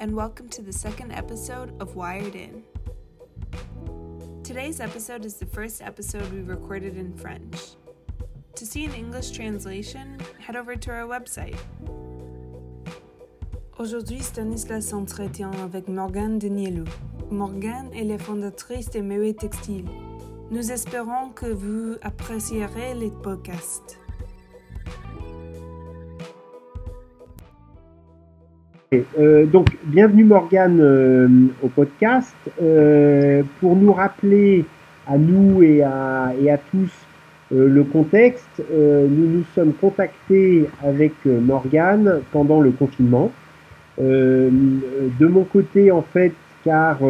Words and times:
and 0.00 0.16
welcome 0.16 0.48
to 0.48 0.62
the 0.62 0.72
second 0.72 1.12
episode 1.12 1.78
of 1.78 1.94
Wired 1.94 2.34
In. 2.34 2.62
Today's 4.42 4.80
episode 4.80 5.26
is 5.26 5.34
the 5.34 5.44
first 5.44 5.82
episode 5.82 6.32
we 6.32 6.40
recorded 6.40 6.96
in 6.96 7.14
French. 7.18 7.76
To 8.54 8.64
see 8.64 8.86
an 8.86 8.94
English 8.94 9.32
translation, 9.32 10.18
head 10.38 10.56
over 10.56 10.74
to 10.74 10.90
our 10.90 11.06
website. 11.06 11.58
Aujourd'hui, 13.78 14.20
Stanislas 14.20 14.88
s'entretient 14.88 15.54
avec 15.62 15.86
Morgane 15.86 16.38
Denielou. 16.38 16.88
Morgane 17.30 17.92
est 17.92 18.04
la 18.04 18.16
fondatrice 18.16 18.88
de 18.88 19.02
Mewe 19.02 19.34
Textile. 19.34 19.88
Nous 20.50 20.72
espérons 20.72 21.28
que 21.34 21.52
vous 21.52 21.96
apprécierez 22.00 22.94
les 22.94 23.10
podcasts. 23.10 23.98
Euh, 28.92 29.46
donc, 29.46 29.68
bienvenue 29.84 30.24
Morgane 30.24 30.80
euh, 30.80 31.28
au 31.62 31.68
podcast. 31.68 32.34
Euh, 32.60 33.44
pour 33.60 33.76
nous 33.76 33.92
rappeler 33.92 34.64
à 35.06 35.16
nous 35.16 35.62
et 35.62 35.84
à, 35.84 36.32
et 36.42 36.50
à 36.50 36.58
tous 36.58 36.90
euh, 37.52 37.68
le 37.68 37.84
contexte, 37.84 38.60
euh, 38.72 39.06
nous 39.08 39.28
nous 39.28 39.44
sommes 39.54 39.74
contactés 39.74 40.68
avec 40.82 41.12
euh, 41.24 41.38
Morgane 41.38 42.20
pendant 42.32 42.60
le 42.60 42.72
confinement. 42.72 43.30
De 43.98 45.26
mon 45.26 45.44
côté, 45.44 45.92
en 45.92 46.00
fait, 46.00 46.32
car 46.64 47.00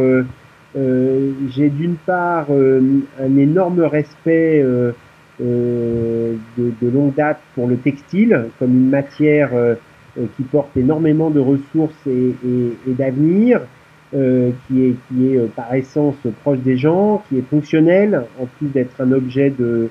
j'ai 0.75 1.69
d'une 1.69 1.95
part 1.95 2.49
un 2.51 3.37
énorme 3.37 3.83
respect 3.83 4.61
de, 4.61 4.93
de 5.39 6.91
longue 6.93 7.15
date 7.15 7.39
pour 7.55 7.69
le 7.69 7.77
textile 7.77 8.47
comme 8.59 8.73
une 8.73 8.91
matière 8.91 9.51
qui 10.37 10.43
porte 10.43 10.77
énormément 10.77 11.31
de 11.31 11.41
ressources 11.41 12.07
et, 12.07 12.35
et, 12.45 12.91
et 12.91 12.93
d'avenir, 12.93 13.61
euh, 14.13 14.51
qui 14.67 14.87
est, 14.87 14.95
qui 15.09 15.29
est 15.29 15.39
euh, 15.39 15.47
par 15.55 15.73
essence 15.73 16.17
proche 16.43 16.59
des 16.59 16.77
gens, 16.77 17.23
qui 17.29 17.39
est 17.39 17.49
fonctionnel, 17.49 18.25
en 18.41 18.47
plus 18.47 18.67
d'être 18.67 19.01
un 19.01 19.13
objet 19.13 19.51
de, 19.51 19.89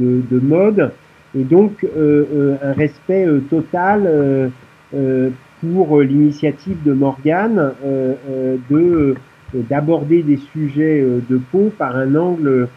de, 0.00 0.22
de 0.28 0.40
mode, 0.40 0.90
et 1.38 1.44
donc 1.44 1.84
euh, 1.84 2.24
euh, 2.34 2.56
un 2.62 2.72
respect 2.72 3.26
euh, 3.26 3.40
total 3.48 4.06
euh, 4.06 4.48
euh, 4.94 5.30
pour 5.60 6.00
l'initiative 6.00 6.82
de 6.84 6.92
Morgane 6.92 7.72
euh, 7.84 8.14
euh, 8.28 8.56
de 8.70 9.14
d'aborder 9.54 10.24
des 10.24 10.38
sujets 10.52 11.00
euh, 11.00 11.20
de 11.30 11.40
peau 11.52 11.70
par 11.78 11.94
un 11.96 12.16
angle 12.16 12.48
euh, 12.48 12.68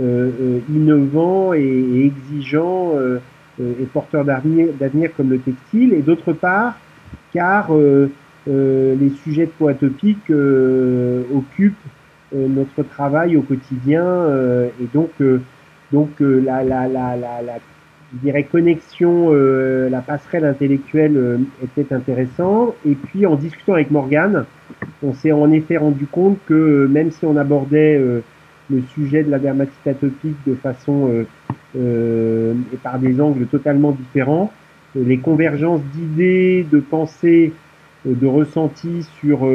euh, 0.00 0.58
innovant 0.68 1.54
et, 1.54 1.60
et 1.60 2.06
exigeant 2.06 2.94
euh, 3.60 3.72
et 3.80 3.84
porteur 3.86 4.24
d'avenir 4.24 5.14
comme 5.16 5.30
le 5.30 5.38
textile, 5.38 5.92
et 5.92 6.02
d'autre 6.02 6.32
part, 6.32 6.78
car 7.32 7.74
euh, 7.74 8.10
euh, 8.48 8.94
les 9.00 9.10
sujets 9.10 9.46
de 9.46 9.50
peau 9.50 9.68
atopique 9.68 10.30
occupent 11.34 11.74
notre 12.32 12.82
travail 12.82 13.36
au 13.36 13.42
quotidien, 13.42 14.26
et 14.80 14.88
donc, 14.92 15.10
donc 15.92 16.10
la, 16.18 16.64
la, 16.64 16.88
la, 16.88 17.16
la, 17.16 17.58
je 18.14 18.18
dirais 18.20 18.44
connexion, 18.44 19.30
euh, 19.32 19.88
la 19.88 20.00
passerelle 20.00 20.44
intellectuelle 20.44 21.16
euh, 21.16 21.38
était 21.62 21.92
intéressante. 21.92 22.74
Et 22.86 22.94
puis 22.94 23.26
en 23.26 23.36
discutant 23.36 23.74
avec 23.74 23.90
Morgane, 23.90 24.44
on 25.02 25.12
s'est 25.14 25.32
en 25.32 25.50
effet 25.50 25.76
rendu 25.76 26.06
compte 26.06 26.38
que 26.46 26.86
même 26.86 27.10
si 27.10 27.24
on 27.24 27.36
abordait 27.36 28.00
le 28.70 28.82
sujet 28.94 29.22
de 29.22 29.30
la 29.30 29.38
dermatite 29.38 29.86
atopique 29.86 30.36
de 30.46 30.54
façon 30.54 31.10
euh, 31.10 31.24
euh, 31.76 32.54
et 32.72 32.76
par 32.76 32.98
des 32.98 33.20
angles 33.20 33.46
totalement 33.46 33.92
différents. 33.92 34.52
Euh, 34.96 35.04
les 35.04 35.18
convergences 35.18 35.82
d'idées, 35.92 36.66
de 36.70 36.80
pensées, 36.80 37.52
de 38.06 38.26
ressentis 38.26 39.06
sur, 39.20 39.46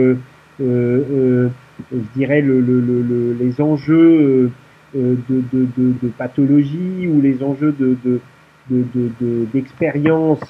je 0.59 1.47
dirais, 2.15 2.41
le, 2.41 2.59
le, 2.61 2.79
le, 2.81 3.01
le- 3.01 3.33
les 3.39 3.61
enjeux 3.61 4.49
de, 4.95 5.17
de, 5.29 5.43
de, 5.53 5.93
de 6.01 6.07
pathologie 6.17 7.07
ou 7.07 7.21
les 7.21 7.43
enjeux 7.43 7.75
de, 7.79 7.95
de, 8.03 8.19
de, 8.71 8.83
de, 8.95 9.09
de- 9.21 9.45
d'expérience, 9.53 10.41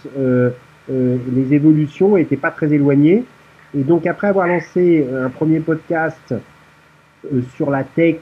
les 0.88 1.54
évolutions 1.54 2.16
n'étaient 2.16 2.38
pas 2.38 2.52
très 2.52 2.72
éloignées. 2.74 3.26
Et 3.78 3.84
donc 3.84 4.08
après 4.08 4.28
avoir 4.28 4.48
lancé 4.48 5.06
un 5.14 5.30
premier 5.30 5.60
podcast 5.60 6.34
sur 7.56 7.70
la 7.70 7.84
tech 7.84 8.16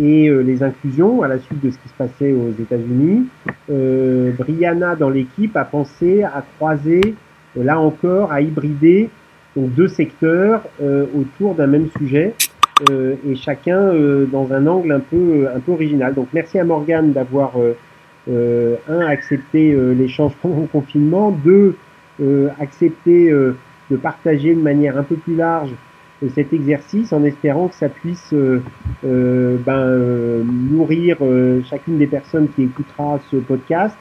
et 0.00 0.28
euh, 0.28 0.40
les 0.40 0.62
inclusions 0.62 1.22
à 1.22 1.28
la 1.28 1.38
suite 1.38 1.64
de 1.64 1.70
ce 1.70 1.78
qui 1.78 1.88
se 1.88 1.94
passait 1.94 2.32
aux 2.32 2.50
États-Unis, 2.60 3.26
euh, 3.70 4.32
Brianna 4.38 4.96
dans 4.96 5.10
l'équipe 5.10 5.56
a 5.56 5.64
pensé 5.64 6.22
à 6.22 6.44
croiser, 6.56 7.14
euh, 7.56 7.64
là 7.64 7.78
encore, 7.78 8.32
à 8.32 8.40
hybrider 8.40 9.10
donc 9.54 9.72
deux 9.74 9.86
secteurs 9.86 10.62
autour 11.14 11.54
d'un 11.54 11.68
même 11.68 11.86
sujet 11.96 12.34
euh, 12.90 13.14
et 13.24 13.36
chacun 13.36 13.78
euh, 13.78 14.26
dans 14.26 14.52
un 14.52 14.66
angle 14.66 14.90
un 14.90 15.00
peu 15.00 15.46
un 15.54 15.60
peu 15.60 15.72
original. 15.72 16.12
Donc 16.12 16.28
merci 16.32 16.58
à 16.58 16.64
Morgane 16.64 17.12
d'avoir 17.12 17.52
euh, 18.28 18.76
un 18.88 19.00
accepté 19.00 19.76
l'échange 19.94 20.32
pendant 20.42 20.62
le 20.62 20.66
confinement, 20.66 21.30
deux 21.30 21.76
accepté 22.60 23.30
de 23.30 23.96
partager 23.96 24.54
de 24.54 24.60
manière 24.60 24.96
un 24.96 25.02
peu 25.02 25.16
plus 25.16 25.34
large 25.34 25.70
cet 26.34 26.52
exercice 26.52 27.12
en 27.12 27.24
espérant 27.24 27.68
que 27.68 27.74
ça 27.74 27.88
puisse 27.88 28.32
euh, 28.32 28.62
euh, 29.04 29.56
ben, 29.64 29.78
euh, 29.78 30.42
nourrir 30.44 31.18
euh, 31.20 31.62
chacune 31.68 31.98
des 31.98 32.06
personnes 32.06 32.48
qui 32.54 32.62
écoutera 32.62 33.20
ce 33.30 33.36
podcast 33.36 33.96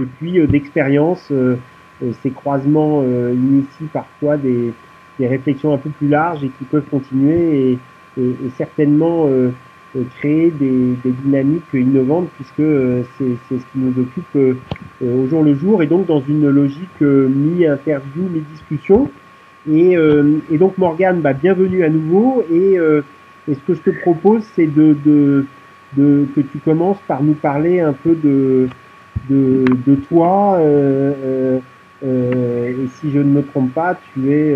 et 0.00 0.04
puis 0.18 0.38
euh, 0.38 0.46
d'expérience 0.46 1.28
euh, 1.30 1.56
euh, 2.02 2.12
ces 2.22 2.30
croisements 2.30 3.02
euh, 3.02 3.32
initient 3.34 3.88
parfois 3.92 4.36
des, 4.36 4.72
des 5.18 5.26
réflexions 5.26 5.72
un 5.72 5.78
peu 5.78 5.90
plus 5.90 6.08
larges 6.08 6.44
et 6.44 6.48
qui 6.48 6.64
peuvent 6.64 6.88
continuer 6.90 7.72
et, 7.72 7.78
certainement 8.56 9.26
euh, 9.26 9.50
euh, 9.94 10.02
créer 10.18 10.50
des, 10.50 10.94
des 11.04 11.10
dynamiques 11.10 11.64
innovantes 11.74 12.30
puisque 12.36 12.60
euh, 12.60 13.02
c'est 13.18 13.36
ce 13.50 13.54
qui 13.56 13.76
nous 13.76 13.92
occupe 14.00 14.24
euh, 14.36 14.54
euh, 15.02 15.22
au 15.22 15.26
jour 15.26 15.42
le 15.42 15.54
jour 15.54 15.82
et 15.82 15.86
donc 15.86 16.06
dans 16.06 16.22
une 16.22 16.48
logique 16.48 17.02
euh, 17.02 17.28
mi-interview, 17.28 18.22
mi-discussion. 18.22 19.10
Et, 19.70 19.96
euh, 19.96 20.38
et 20.50 20.58
donc 20.58 20.78
Morgane, 20.78 21.20
bah, 21.20 21.32
bienvenue 21.32 21.82
à 21.84 21.88
nouveau. 21.88 22.44
Et, 22.50 22.78
euh, 22.78 23.02
et 23.48 23.54
ce 23.54 23.60
que 23.60 23.74
je 23.74 23.80
te 23.80 23.90
propose, 23.90 24.42
c'est 24.54 24.66
de, 24.66 24.96
de, 25.04 25.44
de, 25.96 26.26
que 26.34 26.40
tu 26.40 26.58
commences 26.58 27.00
par 27.08 27.22
nous 27.22 27.34
parler 27.34 27.80
un 27.80 27.92
peu 27.92 28.14
de, 28.14 28.68
de, 29.28 29.64
de 29.86 29.94
toi. 30.08 30.56
Euh, 30.58 31.58
et 32.02 32.86
si 33.00 33.10
je 33.10 33.18
ne 33.18 33.24
me 33.32 33.42
trompe 33.42 33.72
pas, 33.72 33.98
tu 34.12 34.30
es, 34.32 34.54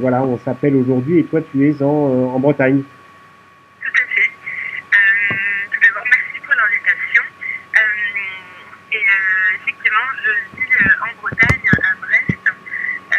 voilà, 0.00 0.24
on 0.24 0.38
s'appelle 0.38 0.74
aujourd'hui 0.76 1.18
et 1.20 1.24
toi 1.24 1.40
tu 1.52 1.68
es 1.68 1.82
en, 1.82 1.86
en 1.86 2.38
Bretagne. 2.40 2.82
Tout 2.82 3.92
à 3.94 4.06
fait. 4.14 4.30
Euh, 4.30 5.36
tout 5.70 5.80
d'abord, 5.84 6.04
merci 6.06 6.40
pour 6.44 6.54
l'invitation. 6.54 7.22
Euh, 7.76 8.92
et 8.92 8.96
euh, 8.96 9.56
effectivement, 9.60 10.08
je 10.24 10.30
vis 10.56 10.72
euh, 10.72 11.04
en 11.04 11.12
Bretagne, 11.20 11.66
à 11.72 11.94
Brest, 12.00 12.44
euh, 12.48 13.14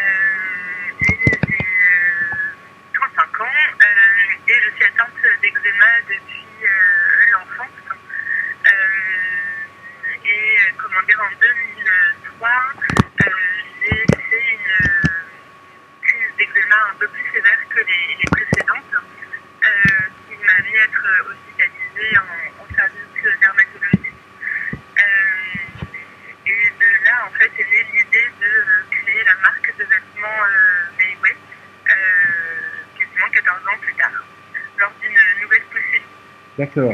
et 1.02 1.18
j'ai 1.22 1.62
euh, 1.62 2.94
35 2.94 3.42
ans, 3.42 3.46
euh, 3.46 4.48
et 4.48 4.54
je 4.66 4.70
suis 4.76 4.86
atteinte 4.86 5.14
d'eczéma 5.42 5.90
depuis 6.10 6.46
euh, 6.64 6.68
l'enfance. 7.34 7.80
Euh, 8.66 8.70
et 10.26 10.58
euh, 10.58 10.72
comment 10.78 11.02
dire, 11.08 11.20
en 11.22 11.32
2003, 11.40 12.50
euh, 12.50 13.30
j'ai 13.82 14.06
fait 14.30 14.46
une 14.54 14.72
euh, 14.86 15.10
crise 16.02 16.34
d'eczéma 16.38 16.76
un 16.92 16.96
peu 17.00 17.08
plus 17.08 17.26
sévère 17.34 17.60
que 17.70 17.80
les, 17.80 18.18
les 18.22 18.30
précédentes 18.30 18.94
euh, 18.94 19.68
qui 20.28 20.36
m'a 20.46 20.54
amené 20.60 20.80
à 20.80 20.84
être 20.84 21.06
hospitalisée 21.30 22.14
en, 22.18 22.64
en 22.64 22.68
service 22.76 23.40
dermatologie. 23.40 24.14
Euh, 25.00 26.46
et 26.46 26.72
de 26.80 26.90
là, 27.06 27.16
en 27.28 27.32
fait, 27.38 27.52
est 27.58 27.70
née 27.72 27.86
l'idée 27.94 28.30
de 28.42 28.52
créer 28.92 29.24
la 29.26 29.36
marque 29.42 29.70
de 29.78 29.84
vêtements 29.84 30.40
euh, 30.44 30.98
Mayway, 30.98 31.36
euh, 31.88 31.92
quasiment 32.98 33.30
14 33.32 33.68
ans 33.68 33.80
plus 33.82 33.94
tard, 33.96 34.24
lors 34.80 34.94
d'une 35.02 35.18
nouvelle 35.42 35.64
poussée. 35.72 36.04
D'accord. 36.58 36.94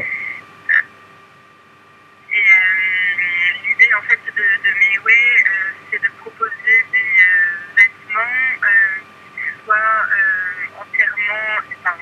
Et 2.34 2.38
euh, 2.38 3.68
l'idée 3.68 3.94
en 3.94 4.02
fait 4.04 4.20
de, 4.26 4.42
de 4.42 4.72
Mayway, 4.80 5.14
euh, 5.14 5.72
c'est 5.90 6.02
de 6.04 6.10
proposer 6.20 6.78
des 6.92 7.00
euh, 7.00 7.78
vêtements 7.78 8.38
euh, 8.64 9.00
qui 9.36 9.64
soient 9.64 9.76
euh, 9.76 10.82
entièrement 10.82 11.48
enfin, 11.80 11.96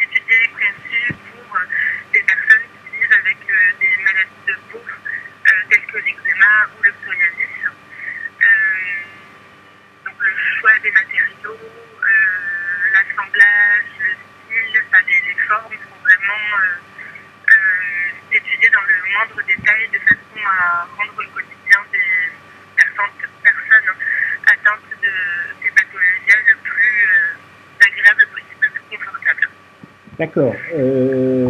étudiés, 0.00 0.50
conçus 0.52 1.14
pour 1.32 1.56
euh, 1.56 1.60
des 2.12 2.22
personnes 2.22 2.66
qui 2.82 2.96
vivent 2.96 3.12
avec 3.14 3.38
euh, 3.48 3.72
des 3.80 3.94
maladies 4.02 4.44
de 4.48 4.54
peau 4.72 4.82
euh, 4.82 5.50
telles 5.70 5.86
que 5.86 5.98
l'eczéma 5.98 6.52
ou 6.78 6.82
le 6.82 6.92
psoriasis. 6.92 7.56
Euh, 8.42 8.46
donc 10.06 10.16
le 10.18 10.32
choix 10.58 10.72
des 10.82 10.90
matériaux, 10.90 11.54
euh, 11.54 12.94
l'assemblage, 12.94 13.90
le 14.00 14.12
style, 14.18 14.82
enfin, 14.88 15.02
les, 15.06 15.20
les 15.30 15.38
formes 15.46 15.72
sont 15.72 16.00
vraiment 16.02 16.44
euh, 16.58 16.74
euh, 17.50 18.36
étudiées 18.36 18.70
dans 18.70 18.82
le 18.82 18.94
moindre 19.12 19.42
détail 19.46 19.88
de 19.92 19.98
façon 19.98 20.40
à 20.46 20.86
rendre 20.96 21.22
le 21.22 21.28
quotidien 21.28 21.80
des 21.92 22.08
personnes, 22.76 23.14
personnes 23.42 23.94
atteintes 24.46 24.90
de 25.02 25.12
ces 25.62 25.70
pathologies 25.70 26.46
le 26.48 26.56
plus 26.56 26.80
D'accord. 30.20 30.54
Euh, 30.74 31.48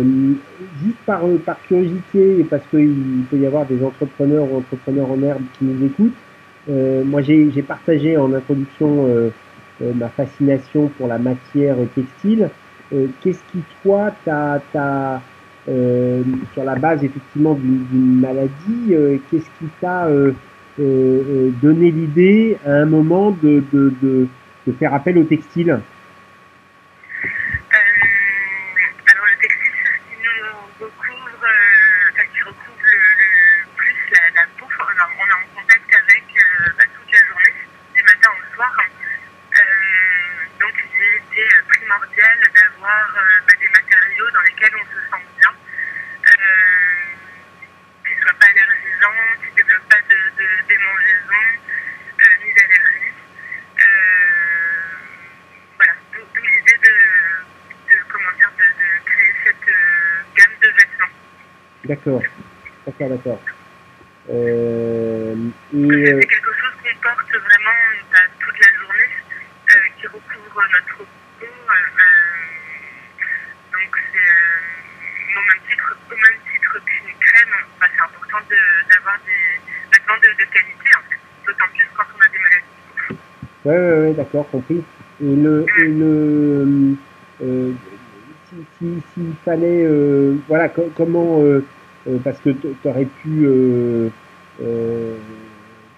juste 0.81 0.99
par, 1.05 1.23
par 1.45 1.61
curiosité, 1.63 2.47
parce 2.49 2.63
qu'il 2.71 3.25
peut 3.29 3.37
y 3.39 3.45
avoir 3.45 3.67
des 3.67 3.85
entrepreneurs 3.85 4.45
ou 4.49 4.59
entrepreneurs 4.59 5.11
en 5.11 5.21
herbe 5.25 5.43
qui 5.59 5.65
nous 5.65 5.85
écoutent, 5.87 6.15
euh, 6.71 7.03
moi 7.03 7.21
j'ai 7.21 7.65
partagé 7.67 8.17
en 8.17 8.33
introduction 8.33 9.07
euh, 9.09 9.31
euh, 9.83 9.93
ma 9.95 10.09
fascination 10.09 10.87
pour 10.97 11.09
la 11.09 11.19
matière 11.19 11.75
textile. 11.97 12.49
Euh, 12.93 13.09
qu'est-ce 13.21 13.43
qui, 13.51 13.59
toi, 13.83 14.13
euh, 15.69 16.23
sur 16.53 16.63
la 16.63 16.77
base 16.77 17.03
effectivement 17.03 17.55
d'une 17.55 18.21
maladie, 18.21 18.93
euh, 18.93 19.19
qu'est-ce 19.33 19.51
qui 19.59 19.67
t'a 19.81 20.07
euh, 20.07 20.31
euh, 20.79 20.83
euh, 20.83 21.51
donné 21.61 21.91
l'idée 21.91 22.57
à 22.65 22.75
un 22.75 22.87
moment 22.87 23.33
de 23.33 23.65
faire 24.79 24.95
appel 24.95 25.19
au 25.19 25.25
textile 25.25 25.81
Euh, 27.73 27.77
alors 29.13 29.27
le 29.27 29.37
textile, 29.39 29.73
c'est 29.85 29.93
ce 29.93 30.01
qui 30.09 30.17
nous 30.25 30.87
recouvre, 30.87 31.45
euh, 31.45 32.11
enfin 32.11 32.27
qui 32.33 32.43
recouvre 32.43 32.83
le, 32.83 32.99
le 33.21 33.67
plus 33.77 33.97
la, 34.11 34.43
la 34.43 34.45
peau. 34.59 34.67
Enfin, 34.67 34.85
on, 34.89 35.23
on 35.23 35.27
est 35.29 35.39
en 35.39 35.47
contact 35.55 35.87
avec 35.95 36.25
euh, 36.35 36.73
bah, 36.79 36.85
toute 36.91 37.11
la 37.13 37.23
journée, 37.29 37.55
du 37.95 38.03
matin 38.03 38.31
au 38.33 38.43
soir. 38.55 38.73
Euh, 38.81 39.61
donc 40.61 40.75
il 40.83 41.15
était 41.21 41.53
primordial 41.69 42.39
d'avoir 42.55 43.07
euh, 43.15 43.45
bah, 43.47 43.55
des 43.61 43.71
on 44.75 44.85
se 44.85 45.01
sent 45.11 45.25
bien, 45.41 45.53
euh, 46.27 46.33
qui 48.07 48.15
ne 48.15 48.21
soient 48.23 48.39
pas 48.39 48.47
allergisants, 48.47 49.21
qui 49.43 49.51
ne 49.51 49.57
développent 49.57 49.89
pas 49.89 50.01
de, 50.09 50.19
de 50.39 50.47
démangeaisons, 50.69 51.49
euh, 52.21 52.45
ni 52.45 52.51
d'allergies. 52.55 53.15
Euh, 53.81 53.85
voilà, 55.77 55.93
d'où 56.13 56.41
l'idée 56.43 56.79
de, 56.83 56.95
de, 57.91 57.97
comment 58.09 58.33
dire, 58.37 58.51
de, 58.59 58.65
de 58.65 59.05
créer 59.05 59.35
cette 59.45 59.69
euh, 59.69 60.23
gamme 60.37 60.57
de 60.63 60.69
vêtements. 60.69 61.15
D'accord, 61.85 62.23
d'accord, 62.87 63.09
d'accord. 63.09 63.41
Et 64.29 64.31
Parce 64.31 65.73
que 65.73 65.77
euh, 65.77 66.21
c'est 66.21 66.27
quelque 66.29 66.53
chose 66.61 66.75
qu'on 66.83 66.97
porte 67.03 67.33
vraiment 67.33 67.79
bah, 68.13 68.19
toute 68.39 68.59
la 68.61 68.73
journée, 68.79 69.11
euh, 69.75 69.89
qui 69.99 70.07
recouvre 70.07 70.63
notre 70.73 70.97
peau. 70.99 71.07
euh, 71.43 71.47
euh, 71.47 72.13
donc 73.73 73.97
c'est 74.13 74.19
euh, 74.19 75.37
au 75.37 75.43
même 75.49 75.63
titre, 75.69 75.97
au 76.11 76.17
même 76.17 76.39
titre 76.53 76.79
qu'une 76.85 77.15
crème, 77.19 77.55
bah, 77.81 77.87
c'est 77.93 78.03
important 78.03 78.41
de- 78.51 78.93
d'avoir 78.93 79.19
des 79.27 79.43
vêtements 79.93 80.19
de, 80.19 80.29
de 80.39 80.45
qualité 80.51 80.89
en 80.97 81.03
fait. 81.11 81.19
D'autant 81.47 81.69
plus 81.75 81.87
quand 81.97 82.07
on 82.17 82.21
a 82.21 82.29
des 82.29 82.39
maladies. 82.39 83.21
Ouais, 83.65 83.77
ouais, 83.77 83.99
ouais, 84.01 84.15
d'accord, 84.15 84.49
compris. 84.51 84.87
Et 85.21 85.37
le, 85.37 85.65
et 85.77 85.89
le, 85.89 86.97
euh, 87.43 87.73
si, 88.45 88.67
si, 88.79 89.01
s'il 89.13 89.37
fallait, 89.45 89.85
euh, 89.85 90.43
voilà, 90.49 90.69
co- 90.71 90.91
comment, 90.95 91.43
euh, 91.43 91.69
euh, 92.07 92.19
parce 92.25 92.41
que 92.41 92.51
tu 92.51 92.89
aurais 92.89 93.05
pu, 93.07 93.45
euh, 93.47 94.09
euh, 94.63 95.19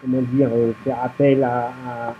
comment 0.01 0.23
dire, 0.23 0.51
faire 0.83 0.99
appel 1.05 1.45
à, 1.45 1.69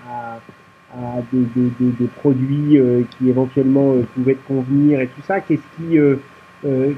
à, 0.07 0.43
à, 0.91 1.23
des, 1.33 1.45
des, 1.47 1.71
des, 1.71 1.93
des 1.93 2.09
produits 2.09 2.79
qui 3.11 3.29
éventuellement 3.29 4.01
pouvaient 4.15 4.37
te 4.37 4.45
convenir 4.45 5.01
et 5.01 5.09
tout 5.11 5.23
ça. 5.23 5.41
Qu'est-ce 5.41 5.67
qui, 5.77 5.99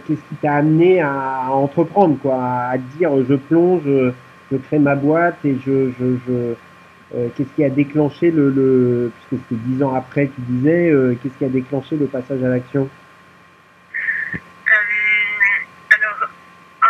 qu'est-ce 0.05 0.25
qui 0.25 0.37
t'a 0.37 0.55
amené 0.57 1.01
à, 1.01 1.51
entreprendre, 1.53 2.19
quoi, 2.19 2.45
à 2.45 2.77
dire, 2.79 3.25
je 3.25 3.35
plonge, 3.35 3.85
je 4.51 4.57
crée 4.59 4.79
ma 4.79 4.97
boîte 4.97 5.39
et 5.45 5.57
je, 5.59 5.91
je, 5.91 6.17
je 6.17 6.55
euh, 7.15 7.29
qu'est-ce 7.37 7.51
qui 7.55 7.65
a 7.65 7.71
déclenché 7.71 8.33
le, 8.33 9.13
puisque 9.15 9.43
c'était 9.45 9.61
dix 9.67 9.83
ans 9.85 9.95
après, 9.95 10.27
tu 10.27 10.41
disais, 10.41 10.91
euh, 10.91 11.15
qu'est-ce 11.23 11.39
qui 11.39 11.45
a 11.45 11.49
déclenché 11.49 11.97
le 11.97 12.07
passage 12.07 12.43
à 12.43 12.49
l'action? 12.49 12.91
Euh, 14.35 14.71
alors, 15.95 16.29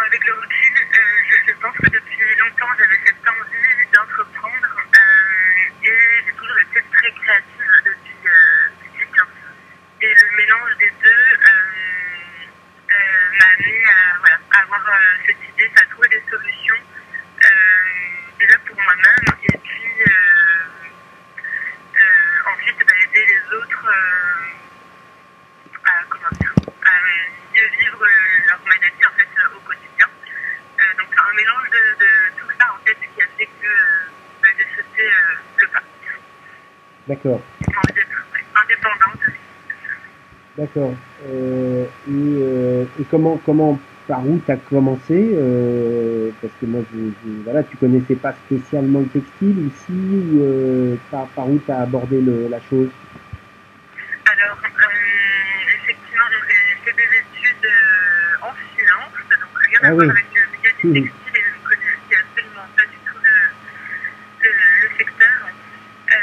avec 0.07 0.27
le 0.27 0.33
recul, 0.33 0.75
je, 1.47 1.53
pense 1.61 1.77
que 1.77 1.91
depuis 1.91 2.25
longtemps, 2.41 2.73
j'avais 2.79 2.99
cette 3.05 3.29
envie 3.29 3.85
d'entreprendre 3.93 4.69
et 5.83 5.93
j'ai 6.25 6.33
toujours 6.33 6.59
été 6.73 6.81
très 6.91 7.11
créative 7.13 7.75
depuis 7.85 8.17
euh, 8.25 8.73
petite. 8.81 9.21
hein. 9.21 9.29
Et 10.01 10.09
le 10.09 10.37
mélange 10.39 10.77
des 10.79 10.93
deux 11.03 11.25
m'a 13.39 13.45
amené 13.53 13.77
à, 13.85 14.63
avoir 14.63 14.85
cette 15.27 15.37
idée, 15.37 15.71
à 15.77 15.85
trouver 15.93 16.09
des 16.09 16.23
solutions, 16.31 16.81
déjà 18.39 18.59
pour 18.67 18.77
moi-même 18.77 19.25
et 19.43 19.59
puis 19.59 20.03
euh, 20.03 20.11
euh, 21.97 22.53
ensuite 22.53 22.79
bah, 22.79 22.95
aider 23.15 23.27
les 23.27 23.57
autres. 23.57 23.87
euh, 23.87 24.45
à, 25.87 25.91
comment 26.09 26.31
dire, 26.41 26.53
à 26.85 26.91
mieux 27.55 27.69
vivre 27.79 28.03
euh, 28.03 28.49
leur 28.49 28.59
maladie 28.67 29.05
en 29.07 29.15
fait 29.17 29.29
euh, 29.39 29.57
au 29.57 29.61
quotidien. 29.61 30.07
Donc 30.99 31.09
un 31.19 31.37
mélange 31.37 31.71
de, 31.71 32.05
de 32.05 32.11
tout 32.39 32.49
ça 32.59 32.67
en 32.73 32.79
fait 32.85 32.97
qui 33.15 33.23
a 33.23 33.27
fait 33.37 33.47
que 33.47 33.67
euh, 33.67 34.11
bah, 34.43 34.49
j'ai 34.57 34.65
sauté 34.77 35.11
le 35.59 35.67
pas. 35.69 35.81
D'accord, 37.07 37.41
J'ai 37.61 38.45
indépendante 38.63 39.21
d'accord. 40.57 40.95
Et, 41.29 41.87
et 43.01 43.05
comment, 43.11 43.37
comment, 43.45 43.79
par 44.07 44.27
où 44.27 44.39
t'as 44.47 44.57
commencé 44.57 45.31
euh, 45.35 46.31
Parce 46.41 46.53
que 46.61 46.67
moi, 46.67 46.83
je, 46.93 46.99
je- 46.99 47.43
voilà, 47.45 47.63
tu 47.63 47.77
connaissais 47.77 48.17
pas 48.17 48.33
spécialement 48.47 49.01
le 49.01 49.09
textile 49.09 49.67
ici, 49.69 49.93
ou 49.93 50.43
euh, 50.43 50.97
par, 51.11 51.27
par 51.29 51.49
où 51.49 51.59
t'as 51.67 51.81
abordé 51.83 52.21
le, 52.21 52.49
la 52.49 52.61
chose? 52.61 52.91
Alors 54.27 54.59
euh, 54.65 55.75
effectivement 55.85 56.25
j'ai 56.49 56.75
fait 56.85 56.97
des 56.97 57.11
études 57.19 57.71
en 58.43 58.53
finance, 58.77 59.13
donc 59.31 59.53
rien 59.69 59.79
Ah 59.83 59.89
à 59.89 59.95
oui. 59.95 60.05
voir 60.07 60.17
avec 60.17 60.27
le 60.35 60.41
milieu 60.41 60.51
du 60.53 60.59
textile 60.59 61.13
je 61.25 61.39
ne 61.39 61.65
connaissais 61.69 62.17
absolument 62.25 62.69
pas 62.77 62.85
du 62.85 62.99
tout 63.05 63.19
le, 63.23 63.35
le, 64.43 64.51
le 64.83 64.89
secteur. 64.99 65.39
Euh, 65.45 66.17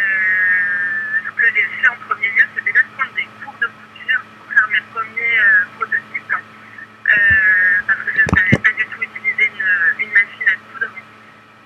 ce 1.26 1.32
que 1.40 1.46
j'ai 1.56 1.64
fait 1.64 1.88
en 1.88 1.96
premier 2.10 2.28
lieu, 2.30 2.46
c'est 2.56 2.66
déjà 2.66 2.82
de 2.82 2.92
prendre 2.98 3.14
des 3.16 3.28
cours 3.44 3.58
de 3.62 3.68
couture 3.68 4.22
pour 4.38 4.48
faire 4.54 4.68
mes 4.70 4.84
premiers 4.92 5.38
euh, 5.40 5.66
prototypes. 5.78 6.36
Euh, 6.36 7.86
parce 7.88 8.00
que 8.02 8.12
je 8.18 8.22
ne 8.22 8.30
savais 8.34 8.58
pas 8.64 8.72
du 8.78 8.86
tout 8.86 9.02
utiliser 9.04 9.46
une, 9.46 10.04
une 10.06 10.14
machine 10.14 10.50
à 10.50 10.56
coudre. 10.74 10.92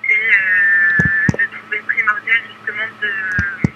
Et 0.09 0.13
euh, 0.13 1.39
je 1.39 1.45
trouvais 1.57 1.79
primordial 1.87 2.39
justement 2.49 2.87
de 3.01 3.11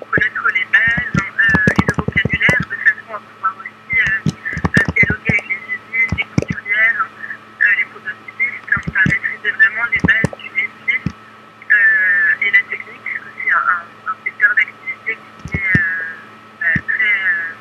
connaître 0.06 0.46
les 0.54 0.66
bases 0.72 1.18
euh, 1.20 1.78
et 1.78 1.84
le 1.86 1.94
vocabulaire 2.00 2.62
de 2.70 2.76
façon 2.80 3.12
à 3.14 3.20
pouvoir 3.20 3.54
aussi 3.60 3.94
euh, 4.00 4.32
euh, 4.32 4.84
dialoguer 4.96 5.30
avec 5.36 5.46
les 5.50 5.62
usines, 5.78 6.14
les 6.18 6.26
couturières, 6.26 7.06
euh, 7.06 7.74
les 7.78 7.86
prototypistes, 7.92 8.72
enfin 8.78 9.04
maîtriser 9.10 9.52
vraiment 9.52 9.86
les 9.92 10.02
bases 10.08 10.34
du 10.40 10.50
métier 10.54 10.98
euh, 11.06 12.42
et 12.46 12.50
la 12.52 12.62
technique, 12.70 13.06
parce 13.06 13.30
que 13.30 13.42
c'est 13.44 13.52
un, 13.52 13.64
un- 13.70 14.10
un 14.10 14.16
secteur 14.24 14.50
d'activité 14.56 15.12
qui 15.18 15.58
est 15.58 15.70
euh, 15.70 16.18
bah, 16.62 16.82
très, 16.88 17.14
euh, 17.20 17.54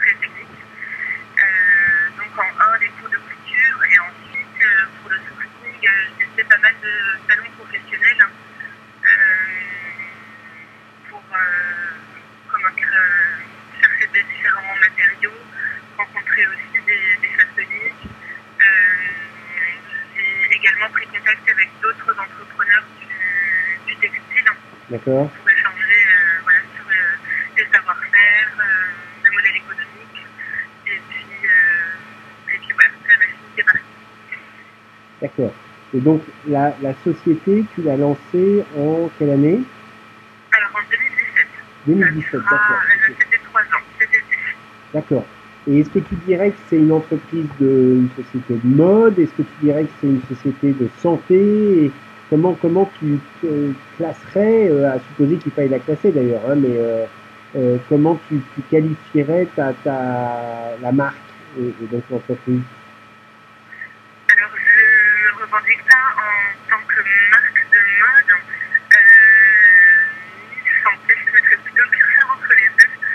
très 0.00 0.14
technique. 0.22 0.58
Euh, 1.38 2.18
donc 2.18 2.30
en 2.38 2.50
un, 2.62 2.78
les 2.78 2.88
cours 2.98 3.10
de 3.10 3.18
couture 3.18 3.78
et 3.90 3.98
ensuite 3.98 4.58
euh, 4.62 4.86
pour 5.02 5.10
le 5.10 5.18
sourcing, 5.18 5.78
euh, 5.82 5.90
j'ai 6.18 6.26
fait 6.36 6.48
pas 6.48 6.58
mal 6.62 6.74
de 6.82 6.92
salons 7.28 7.50
professionnels 7.58 8.22
euh, 8.22 9.06
pour 11.10 11.22
euh, 11.32 11.38
comment 12.50 12.70
dire, 12.76 12.88
euh, 12.92 13.80
chercher 13.80 14.06
des 14.12 14.22
différents 14.22 14.76
matériaux, 14.80 15.38
rencontrer 15.98 16.46
aussi 16.46 16.78
des, 16.86 17.16
des 17.20 17.32
façonniers. 17.36 17.92
Euh, 17.92 18.64
j'ai 20.16 20.56
également 20.56 20.88
pris 20.90 21.06
contact 21.06 21.48
avec 21.48 21.68
d'autres 21.82 22.10
entrepreneurs 22.12 22.84
du, 23.00 23.92
du 23.92 23.96
textile 23.98 24.44
D'accord, 24.90 25.30
pour 25.30 25.48
échanger 25.50 26.00
euh, 26.04 26.40
voilà, 26.44 26.58
sur 26.76 26.84
euh, 26.86 27.56
les 27.56 27.66
savoir-faire, 27.72 28.48
euh, 28.60 29.24
le 29.24 29.30
modèle 29.32 29.56
économique. 29.56 30.26
Et 30.86 31.00
puis, 31.08 31.26
euh, 31.48 32.52
et 32.54 32.58
puis 32.58 32.72
voilà, 32.74 32.90
la 33.08 33.16
machine 33.16 33.48
qui 33.54 33.60
est 33.60 33.64
partie. 33.64 33.80
d'accord. 35.22 35.54
Et 35.94 36.00
donc, 36.00 36.22
la, 36.92 37.12
société, 37.12 37.64
tu 37.74 37.82
l'as 37.82 37.96
lancée 37.96 38.64
en 38.76 39.08
quelle 39.18 39.30
année? 39.30 39.60
Alors 40.52 40.70
en 40.74 40.90
2017, 40.90 41.46
2017, 41.86 42.30
ça 42.30 42.38
d'accord. 42.38 42.58
euh, 42.70 43.14
c'était 43.20 43.42
trois 43.44 43.60
ans, 43.60 43.84
été. 44.00 44.18
D'accord. 44.92 45.26
Et 45.68 45.80
est-ce 45.80 45.90
que 45.90 46.00
tu 46.00 46.14
dirais 46.26 46.50
que 46.50 46.58
c'est 46.68 46.76
une 46.76 46.92
entreprise 46.92 47.46
de 47.60 48.00
une 48.00 48.10
société 48.16 48.54
de 48.62 48.76
mode? 48.76 49.18
Est-ce 49.18 49.32
que 49.32 49.42
tu 49.42 49.54
dirais 49.62 49.84
que 49.84 49.90
c'est 50.00 50.08
une 50.08 50.22
société 50.22 50.72
de 50.72 50.88
santé? 50.98 51.84
Et 51.84 51.92
comment 52.30 52.54
comment 52.54 52.90
tu 52.98 53.18
te 53.40 53.72
classerais 53.96 54.70
euh, 54.70 54.92
à 54.92 54.98
supposer 54.98 55.36
qu'il 55.36 55.52
faille 55.52 55.68
la 55.68 55.78
classer 55.78 56.10
d'ailleurs, 56.10 56.42
hein, 56.48 56.56
mais 56.56 56.76
euh, 56.76 57.04
euh, 57.56 57.76
comment 57.88 58.18
tu, 58.28 58.40
tu 58.54 58.62
qualifierais 58.62 59.46
ta, 59.54 59.72
ta 59.84 60.76
la 60.80 60.92
marque 60.92 61.16
et, 61.60 61.66
et 61.66 61.86
donc 61.90 62.02
l'entreprise? 62.10 62.62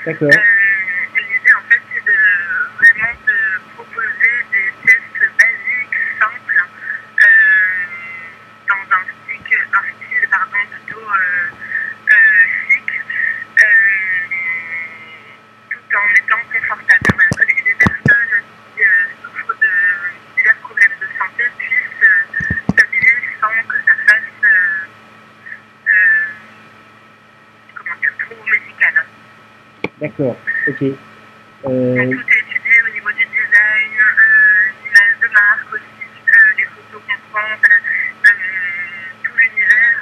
D'accord, 0.08 0.30
D'accord, 30.18 30.36
ok. 30.68 30.82
Euh... 30.82 30.96
Tout 31.66 31.70
est 31.70 32.42
étudié 32.42 32.76
au 32.82 32.94
niveau 32.94 33.12
du 33.12 33.26
design, 33.26 33.94
euh, 33.94 34.66
l'image 34.84 35.16
de 35.22 35.28
marque 35.32 35.74
aussi, 35.74 36.06
euh, 36.28 36.58
les 36.58 36.64
photos 36.66 37.02
qu'on 37.06 37.20
prend, 37.32 37.48
voilà, 37.62 37.78
tout 39.24 39.32
l'univers, 39.38 39.96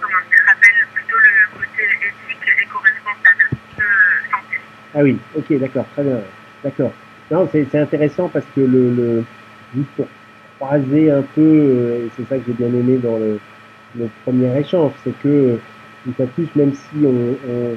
comment 0.00 0.22
dire, 0.30 0.44
rappelle 0.46 0.86
plutôt 0.94 1.16
le 1.16 1.58
côté 1.58 1.82
éthique 1.82 2.44
et 2.46 2.62
éco-responsable 2.62 3.44
de 3.50 3.82
santé. 4.30 4.56
Ah 4.94 5.02
oui, 5.02 5.18
ok, 5.36 5.58
d'accord, 5.58 5.86
très 5.94 6.04
bien, 6.04 6.20
d'accord. 6.62 6.92
Non, 7.32 7.48
c'est 7.50 7.74
intéressant 7.74 8.28
parce 8.28 8.46
que 8.54 8.60
le, 8.60 8.94
le 8.94 9.24
juste 9.74 9.90
pour 9.96 10.06
croiser 10.60 11.10
un 11.10 11.22
peu, 11.22 12.04
et 12.04 12.10
c'est 12.16 12.28
ça 12.28 12.38
que 12.38 12.44
j'ai 12.46 12.52
bien 12.52 12.68
aimé 12.68 12.98
dans 12.98 13.18
le, 13.18 13.40
le 13.98 14.08
premier 14.24 14.56
échange, 14.60 14.92
c'est 15.02 15.18
que 15.20 15.58
une 16.06 16.14
fois 16.14 16.26
plus, 16.26 16.48
même 16.54 16.72
si 16.72 17.04
on, 17.04 17.36
on, 17.48 17.76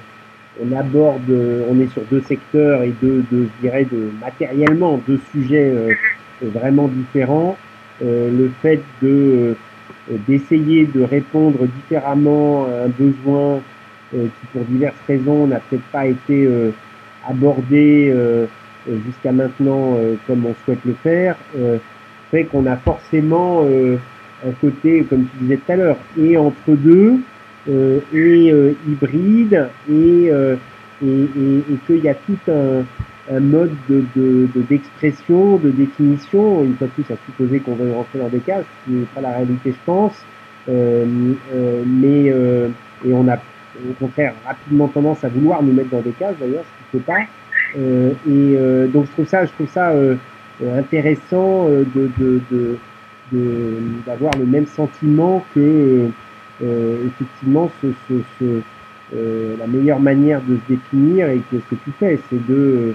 on, 0.61 0.75
aborde, 0.75 1.31
on 1.69 1.79
est 1.79 1.91
sur 1.91 2.01
deux 2.11 2.21
secteurs 2.21 2.83
et 2.83 2.93
deux, 3.01 3.23
deux 3.31 3.49
je 3.57 3.67
dirais, 3.67 3.85
de, 3.85 4.11
matériellement 4.21 5.01
deux 5.07 5.19
sujets 5.31 5.71
euh, 5.73 5.93
vraiment 6.41 6.87
différents, 6.87 7.57
euh, 8.01 8.29
le 8.31 8.51
fait 8.61 8.81
de 9.01 9.55
euh, 10.11 10.17
d'essayer 10.27 10.85
de 10.85 11.03
répondre 11.03 11.67
différemment 11.67 12.65
à 12.65 12.85
un 12.85 12.87
besoin 12.87 13.61
qui, 14.11 14.47
pour 14.51 14.63
diverses 14.63 14.97
raisons, 15.07 15.45
n'a 15.45 15.59
peut-être 15.59 15.83
pas 15.91 16.07
été 16.07 16.49
abordé 17.29 18.11
jusqu'à 19.05 19.31
maintenant 19.31 19.99
comme 20.25 20.47
on 20.47 20.55
souhaite 20.65 20.79
le 20.83 20.93
faire, 21.03 21.35
fait 22.31 22.45
qu'on 22.45 22.65
a 22.65 22.75
forcément 22.77 23.63
un 23.63 24.51
côté, 24.59 25.05
comme 25.07 25.25
tu 25.25 25.43
disais 25.43 25.57
tout 25.57 25.71
à 25.73 25.75
l'heure, 25.75 25.97
et 26.19 26.37
entre 26.37 26.69
deux, 26.69 27.19
euh, 27.69 27.99
et 28.13 28.51
euh, 28.51 28.73
hybride, 28.87 29.69
et, 29.89 30.31
euh, 30.31 30.55
et, 31.05 31.07
et, 31.07 31.77
qu'il 31.85 32.03
y 32.03 32.09
a 32.09 32.15
tout 32.15 32.37
un, 32.47 33.39
mode 33.39 33.71
d'expression, 34.69 35.57
de, 35.57 35.69
de, 35.69 35.71
définition, 35.71 36.63
une 36.63 36.75
fois 36.75 36.87
de 36.87 37.03
plus 37.03 37.13
à 37.13 37.17
supposer 37.27 37.59
qu'on 37.59 37.75
veut 37.75 37.93
rentrer 37.93 38.17
dans 38.17 38.29
des 38.29 38.39
cases, 38.39 38.65
ce 38.65 38.89
qui 38.89 38.97
n'est 38.97 39.05
pas 39.13 39.21
la 39.21 39.33
réalité, 39.33 39.71
je 39.71 39.85
pense, 39.85 40.25
mais 40.67 42.25
et 43.05 43.13
on 43.13 43.27
a 43.27 43.35
au 43.35 43.93
contraire 43.99 44.33
rapidement 44.45 44.87
tendance 44.87 45.23
à 45.23 45.29
vouloir 45.29 45.61
nous 45.61 45.73
mettre 45.73 45.89
dans 45.89 46.01
des 46.01 46.11
cases 46.11 46.35
d'ailleurs, 46.39 46.63
ce 46.63 46.91
qu'il 46.91 46.99
ne 46.99 47.03
faut 47.03 47.11
pas. 47.11 47.21
Et 48.27 48.87
donc 48.87 49.05
je 49.05 49.11
trouve 49.11 49.27
ça, 49.27 49.45
je 49.45 49.51
trouve 49.51 49.69
ça 49.69 49.93
intéressant 50.75 51.67
de, 51.69 52.77
d'avoir 54.07 54.33
le 54.39 54.45
même 54.47 54.65
sentiment 54.65 55.45
que 55.53 56.09
effectivement 56.61 57.71
ce, 57.81 57.87
ce 58.39 58.61
euh, 59.15 59.55
la 59.57 59.65
meilleure 59.65 59.99
manière 59.99 60.41
de 60.41 60.55
se 60.55 60.73
définir 60.73 61.29
et 61.29 61.39
que 61.51 61.57
ce 61.57 61.75
que 61.75 61.81
tu 61.83 61.91
fais, 61.99 62.19
c'est 62.29 62.47
de, 62.47 62.93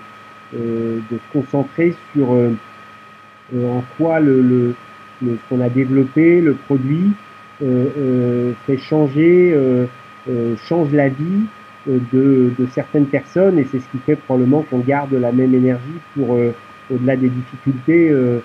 euh, 0.57 0.99
se 1.11 1.17
concentrer 1.33 1.95
sur 2.13 2.31
en 2.31 3.83
quoi 3.97 4.21
le, 4.21 4.75
ce 5.23 5.27
qu'on 5.49 5.61
a 5.61 5.69
développé, 5.69 6.41
le 6.41 6.55
produit, 6.55 7.13
fait 7.61 8.77
changer, 8.79 9.57
change 10.57 10.93
la 10.93 11.09
vie 11.09 11.47
de, 11.87 12.53
certaines 12.73 13.07
personnes 13.07 13.59
et 13.59 13.65
c'est 13.65 13.81
ce 13.81 13.89
qui 13.89 13.99
fait 13.99 14.17
probablement 14.17 14.63
qu'on 14.63 14.79
garde 14.79 15.13
la 15.15 15.33
même 15.33 15.55
énergie 15.55 16.01
pour 16.15 16.39
au-delà 16.91 17.17
des 17.17 17.29
difficultés 17.29 18.11
euh, 18.11 18.41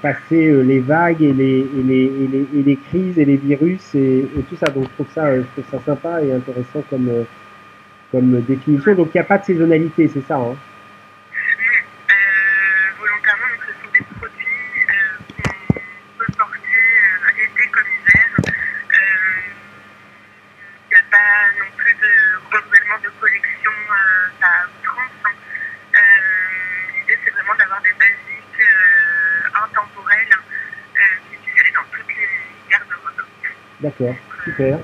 passer 0.00 0.48
euh, 0.48 0.62
les 0.62 0.78
vagues 0.78 1.22
et 1.22 1.32
les, 1.32 1.58
et, 1.58 1.82
les, 1.82 2.04
et, 2.04 2.28
les, 2.28 2.46
et 2.60 2.62
les 2.62 2.76
crises 2.76 3.18
et 3.18 3.24
les 3.24 3.36
virus 3.36 3.94
et, 3.94 4.20
et, 4.36 4.42
tout 4.48 4.56
ça. 4.56 4.70
Donc 4.70 4.84
je 4.84 4.90
trouve 4.90 5.12
ça, 5.12 5.34
je 5.34 5.42
trouve 5.42 5.64
ça 5.70 5.80
sympa 5.84 6.22
et 6.22 6.32
intéressant 6.32 6.82
comme, 6.88 7.26
comme 8.12 8.40
définition. 8.42 8.94
Donc 8.94 9.08
il 9.14 9.18
n'y 9.18 9.20
a 9.20 9.24
pas 9.24 9.38
de 9.38 9.44
saisonnalité, 9.44 10.08
c'est 10.08 10.24
ça 10.26 10.36
hein 10.36 10.54
euh, 10.54 12.14
volontairement, 13.00 13.48
donc 13.50 13.62
ce 13.66 13.72
sont 13.82 13.90
des 13.92 14.04
produits 14.14 14.86
euh, 14.86 15.18
qu'on 15.42 16.18
peut 16.18 16.32
porter 16.38 16.58
euh, 16.62 17.42
été 17.42 17.70
comme 17.72 17.90
hiver. 17.90 18.28
Il 20.86 20.90
n'y 20.90 20.94
a 20.94 21.04
pas 21.10 21.50
non 21.58 21.66
plus 21.76 21.94
de 21.94 22.54
renouvellement 22.54 22.98
de 23.02 23.10
collection 23.20 23.72
à 24.40 24.70
outrance. 24.70 25.18
Hein. 25.24 25.34
L'idée 26.94 27.18
c'est 27.24 27.32
vraiment 27.32 27.56
d'avoir 27.58 27.82
des 27.82 27.94
basiques 27.98 28.62
intemporelles 29.54 30.34
euh, 30.34 31.00
qui 31.30 31.36
puissent 31.36 31.60
aller 31.60 31.72
dans 31.74 31.84
toutes 31.90 32.08
les 32.08 32.28
garde-robes. 32.70 33.24
Super. 34.44 34.78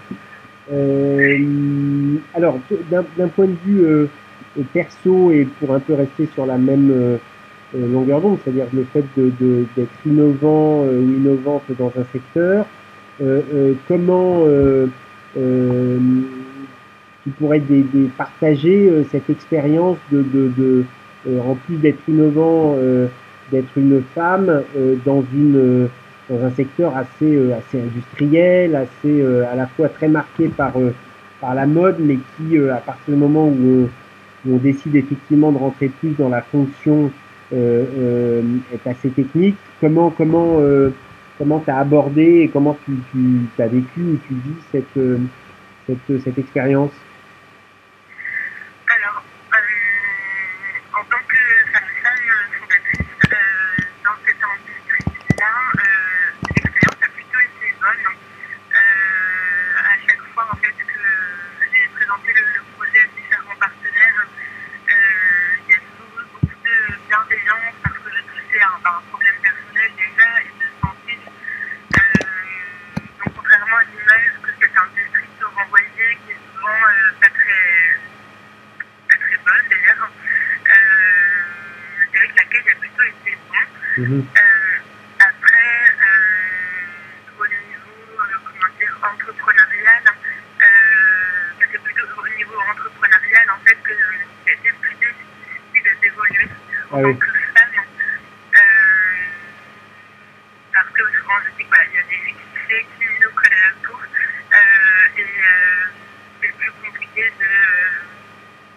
Euh, 0.73 2.17
alors, 2.35 2.59
d'un 2.91 3.29
point 3.29 3.47
de 3.47 3.57
vue 3.65 3.85
euh, 3.85 4.07
perso 4.73 5.33
et 5.33 5.47
pour 5.59 5.75
un 5.75 5.81
peu 5.81 5.95
rester 5.95 6.29
sur 6.33 6.47
la 6.47 6.59
même 6.59 6.91
euh, 6.93 7.17
longueur 7.75 8.21
d'onde, 8.21 8.39
c'est-à-dire 8.45 8.67
le 8.73 8.85
fait 8.85 9.05
d'être 9.17 10.07
innovant 10.07 10.85
ou 10.85 11.03
innovante 11.03 11.65
dans 11.79 11.93
un 11.97 12.05
secteur, 12.13 12.67
comment 13.87 14.45
tu 17.25 17.31
pourrais 17.39 17.63
partager 18.17 18.91
cette 19.11 19.31
expérience 19.31 19.99
de, 20.11 20.25
de, 20.33 20.85
en 21.41 21.55
plus 21.55 21.77
d'être 21.77 22.01
innovant 22.09 22.77
d'être 23.53 23.77
une 23.77 24.03
femme 24.15 24.63
dans 25.05 25.25
une 25.33 25.89
dans 26.31 26.45
un 26.45 26.51
secteur 26.51 26.97
assez 26.97 27.37
euh, 27.37 27.57
assez 27.59 27.81
industriel, 27.81 28.77
assez 28.77 29.21
euh, 29.21 29.51
à 29.53 29.57
la 29.57 29.67
fois 29.67 29.89
très 29.89 30.09
marqué 30.09 30.49
par 30.49 30.73
par 31.41 31.55
la 31.55 31.67
mode, 31.67 31.97
mais 31.99 32.19
qui 32.37 32.57
à 32.59 32.77
partir 32.77 33.15
du 33.15 33.21
moment 33.21 33.49
où 33.49 33.89
on, 34.49 34.57
décide 34.57 34.97
effectivement 34.97 35.53
de 35.53 35.59
rentrer 35.59 35.89
plus 35.89 36.11
dans 36.17 36.29
la 36.29 36.43
fonction 36.43 37.11
est 37.53 38.87
assez 38.87 39.11
technique. 39.11 39.57
Comment 39.81 40.11
comment 40.11 40.61
comment 41.39 41.61
tu 41.61 41.71
as 41.71 41.79
abordé 41.79 42.43
et 42.43 42.49
comment 42.49 42.77
tu, 42.85 42.93
tu 43.13 43.63
as 43.63 43.67
vécu 43.67 44.01
ou 44.01 44.19
tu 44.29 44.35
vis 44.35 44.63
cette 44.71 45.01
cette, 45.87 46.23
cette 46.23 46.39
expérience 46.39 46.93
Alors, 48.87 49.23
euh, 49.55 51.01
en 51.01 51.05
tant 51.05 51.23
que 51.27 51.37
femme 51.73 51.91
fondatrice 52.59 53.01
euh, 53.01 53.37
dans 54.05 54.17
cette 54.25 54.43
industrie-là, 54.43 55.53
euh, 55.79 56.35
l'expérience 56.57 57.03
a 57.03 57.09
plutôt 57.09 57.41
été 57.41 57.75
bonne. 57.81 58.05
Euh, 58.75 59.91
à 59.91 59.97
chaque 60.07 60.23
fois 60.35 60.47
en 60.53 60.57
fait 60.57 60.75
que 60.75 61.01
j'ai 61.73 61.89
présenté 61.95 62.33
le, 62.35 62.43
le, 62.43 62.63
projet 62.77 63.01
à 63.01 63.07
différents 63.15 63.59
partenaires, 63.59 64.27
il 64.89 65.71
y 65.71 65.75
a 65.75 65.79
toujours 65.79 66.21
eu 66.21 66.27
beaucoup 66.35 66.47
de 66.51 66.77
bienveillance 67.09 67.75
parce 67.83 67.99
que 67.99 68.11
je 68.11 68.23
touchais 68.27 68.61
à 68.61 68.69
un, 68.69 68.81
un 68.83 69.03
problème 69.11 69.39
personnel 69.43 69.91
déjà 69.97 70.29
et 70.43 70.51
de 70.51 70.69
santé. 70.83 71.15
donc 73.19 73.31
contrairement 73.37 73.77
à 73.77 73.85
l'image 73.85 74.35
que 74.43 74.51
cette 74.61 74.77
industrie 74.77 75.31
se 75.39 75.45
renvoyait, 75.45 76.19
qui 76.27 76.33
est 76.33 76.43
souvent 76.55 76.81
pas 77.21 77.31
très 77.31 78.01
pas 79.09 79.17
très 79.17 79.39
bonne 79.39 79.65
d'ailleurs. 79.71 80.11
Euh, 80.71 81.51
je 82.05 82.11
dirais 82.11 82.29
que 82.29 82.37
l'accueil 82.37 82.69
a 82.71 82.75
plutôt 82.79 83.03
été 83.03 83.39
bon. 83.49 83.65
Mmh. 84.01 84.17
Euh, 84.17 84.25
après, 85.19 85.93
euh, 86.01 87.39
au 87.39 87.47
niveau, 87.47 88.17
comment 88.47 88.73
dire, 88.79 88.97
entrepreneurial, 88.97 90.03
c'est 91.61 91.83
plutôt 91.83 92.07
au 92.17 92.29
niveau 92.35 92.57
entrepreneurial 92.71 93.51
en 93.51 93.61
fait 93.61 93.77
que 93.85 93.93
c'était 94.47 94.73
plus 94.81 94.97
difficile 94.97 96.01
d'évoluer 96.01 96.49
ah 96.93 96.97
oui. 96.97 97.19
que 97.19 97.27
femme. 97.27 97.85
parce 100.73 100.89
que 100.89 101.03
souvent 101.19 101.39
je 101.45 101.51
dis 101.59 101.69
qu'il 101.69 101.95
y 101.95 101.99
a 101.99 102.03
des 102.03 102.35
clichés 102.57 102.87
qui 102.99 103.05
nous 103.23 103.31
collent 103.37 103.53
à 103.53 103.69
la 103.69 103.73
peau 103.87 104.01
et 105.19 105.27
c'est 106.41 106.53
plus 106.57 106.73
compliqué 106.83 107.33
de 107.39 107.51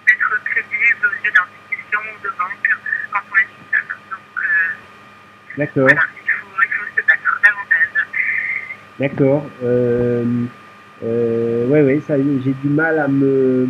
d'être 0.06 0.44
crédible 0.44 1.08
aux 1.08 1.26
yeux 1.26 1.32
d'institutions 1.32 2.02
ou 2.14 2.24
de 2.24 2.30
banques 2.38 2.74
quand 3.12 3.22
on 3.32 3.36
est 3.38 3.46
toute 3.46 3.72
seule. 3.72 3.88
Donc, 4.12 4.36
euh, 4.38 4.70
D'accord. 5.58 5.88
voilà, 5.88 6.02
il 6.24 6.32
faut, 6.40 6.48
il 6.64 6.74
faut 6.76 7.02
se 7.02 7.06
battre 7.08 7.22
davantage. 7.44 7.90
D'accord. 9.00 9.44
Euh, 9.64 10.26
euh, 11.04 11.68
ouais, 11.68 11.82
ouais, 11.84 12.00
ça, 12.02 12.18
j'ai 12.18 12.54
du 12.54 12.70
mal 12.70 13.00
à 13.00 13.08
me, 13.08 13.70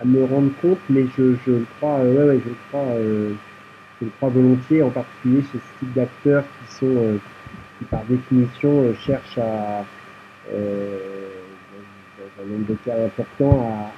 à 0.00 0.04
me 0.04 0.24
rendre 0.24 0.50
compte, 0.62 0.78
mais 0.88 1.06
je, 1.16 1.34
je 1.46 1.50
le 1.52 1.66
crois, 1.78 1.98
euh, 2.00 2.12
ouais, 2.14 2.24
ouais, 2.24 2.40
je 2.44 2.48
le 2.48 2.56
crois, 2.70 2.86
euh, 2.94 3.32
je 4.00 4.06
le 4.06 4.10
crois 4.18 4.28
volontiers, 4.30 4.82
en 4.82 4.90
particulier 4.90 5.42
chez 5.42 5.58
ce 5.58 5.78
type 5.78 5.92
d'acteurs 5.94 6.44
qui 6.44 6.74
sont, 6.74 6.96
euh, 6.96 7.18
qui 7.78 7.84
par 7.86 8.04
définition 8.04 8.82
euh, 8.82 8.94
cherchent 8.94 9.38
à, 9.38 9.84
euh, 10.52 11.28
dans 12.18 12.42
un 12.42 12.46
nombre 12.46 12.66
de 12.66 12.74
cas 12.84 12.96
important, 13.04 13.60
à 13.60 13.92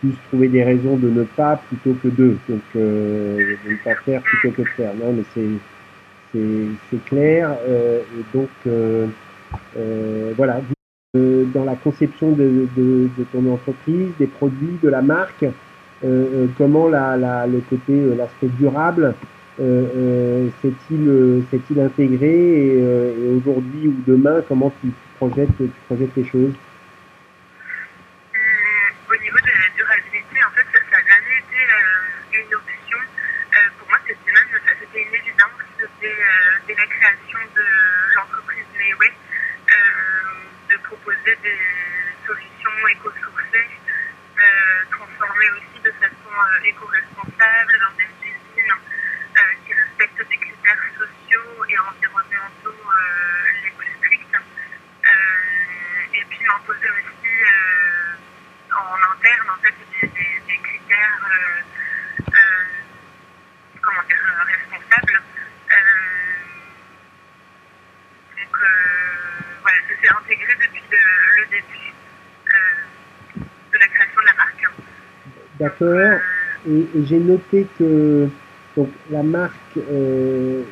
plus 0.00 0.14
trouver 0.28 0.48
des 0.48 0.62
raisons 0.62 0.96
de 0.96 1.08
ne 1.08 1.24
pas 1.24 1.60
plutôt 1.68 1.96
que 2.02 2.08
de. 2.08 2.36
Donc, 2.48 2.60
euh, 2.76 3.54
ne 3.68 3.76
pas 3.84 3.94
faire 3.96 4.22
plutôt 4.22 4.54
que 4.54 4.62
de 4.62 4.68
faire. 4.68 4.92
Non, 4.94 5.12
mais 5.12 5.24
c'est, 5.34 6.38
c'est, 6.90 7.04
clair. 7.04 7.56
Euh, 7.68 8.00
donc, 8.32 8.48
euh, 8.66 9.06
voilà. 10.36 10.60
dans 11.14 11.64
la 11.64 11.74
conception 11.76 12.32
de, 12.32 12.66
de, 12.76 13.08
de, 13.16 13.24
ton 13.32 13.50
entreprise, 13.52 14.10
des 14.18 14.26
produits, 14.26 14.78
de 14.82 14.88
la 14.88 15.02
marque, 15.02 15.44
comment 16.56 16.88
la, 16.88 17.16
la, 17.16 17.46
le 17.46 17.60
côté, 17.68 18.00
l'aspect 18.16 18.48
durable 18.58 19.14
s'est-il 19.58 21.42
s'est-il 21.50 21.80
intégré 21.80 22.28
et, 22.28 22.78
et 22.78 23.36
aujourd'hui 23.36 23.88
ou 23.88 23.94
demain, 24.06 24.40
comment 24.46 24.72
tu 24.80 24.92
projettes, 25.18 25.48
tu 25.56 25.68
projettes 25.88 26.14
les 26.16 26.24
choses? 26.24 26.52
des 41.16 41.58
solutions 42.26 42.88
éco-sourcées, 42.90 43.70
euh, 44.36 44.84
transformées 44.90 45.50
aussi 45.52 45.80
de 45.82 45.90
façon 45.92 46.28
euh, 46.28 46.64
éco-responsable 46.68 47.72
dans 47.80 47.96
des 47.96 48.28
usines 48.28 48.72
euh, 48.72 49.40
qui 49.64 49.72
respectent 49.72 50.28
des 50.28 50.36
critères 50.36 50.84
sociaux 50.98 51.64
et 51.68 51.78
environnementaux 51.78 52.92
les 53.64 53.70
plus 53.70 53.92
stricts. 53.98 54.36
et 56.12 56.24
puis 56.28 56.44
m'imposer 56.44 56.90
aussi 56.90 57.32
en 58.72 58.98
interne 59.12 59.48
en 59.48 59.58
fait, 59.62 59.74
des, 60.00 60.08
des 60.46 60.58
critères 60.58 61.20
comment 63.80 64.02
dire, 64.02 64.22
responsables. 64.44 65.22
donc, 68.36 68.56
D'accord. 75.58 76.20
Et, 76.68 76.86
j'ai 77.04 77.18
noté 77.18 77.66
que 77.78 78.28
donc, 78.76 78.90
la 79.10 79.22
marque, 79.24 79.52
euh, 79.76 80.62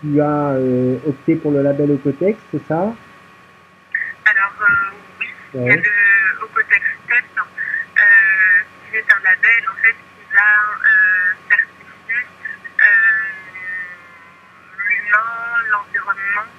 tu 0.00 0.20
as 0.20 0.54
euh, 0.54 0.98
opté 1.06 1.36
pour 1.36 1.52
le 1.52 1.62
label 1.62 1.92
Ocotex, 1.92 2.38
c'est 2.50 2.66
ça? 2.66 2.92
Alors, 4.24 4.54
euh, 4.60 4.64
oui, 5.20 5.26
il 5.54 5.62
y 5.62 5.70
a 5.70 5.76
le 5.76 5.82
Ocotex 6.42 6.82
Step, 7.04 7.24
qui 8.90 8.96
est 8.96 9.12
un 9.12 9.22
label 9.22 9.68
en 9.70 9.76
fait 9.80 9.92
qui 9.92 10.34
va 10.34 10.40
certifier 11.48 12.26
l'humain, 14.88 15.28
l'environnement 15.70 16.50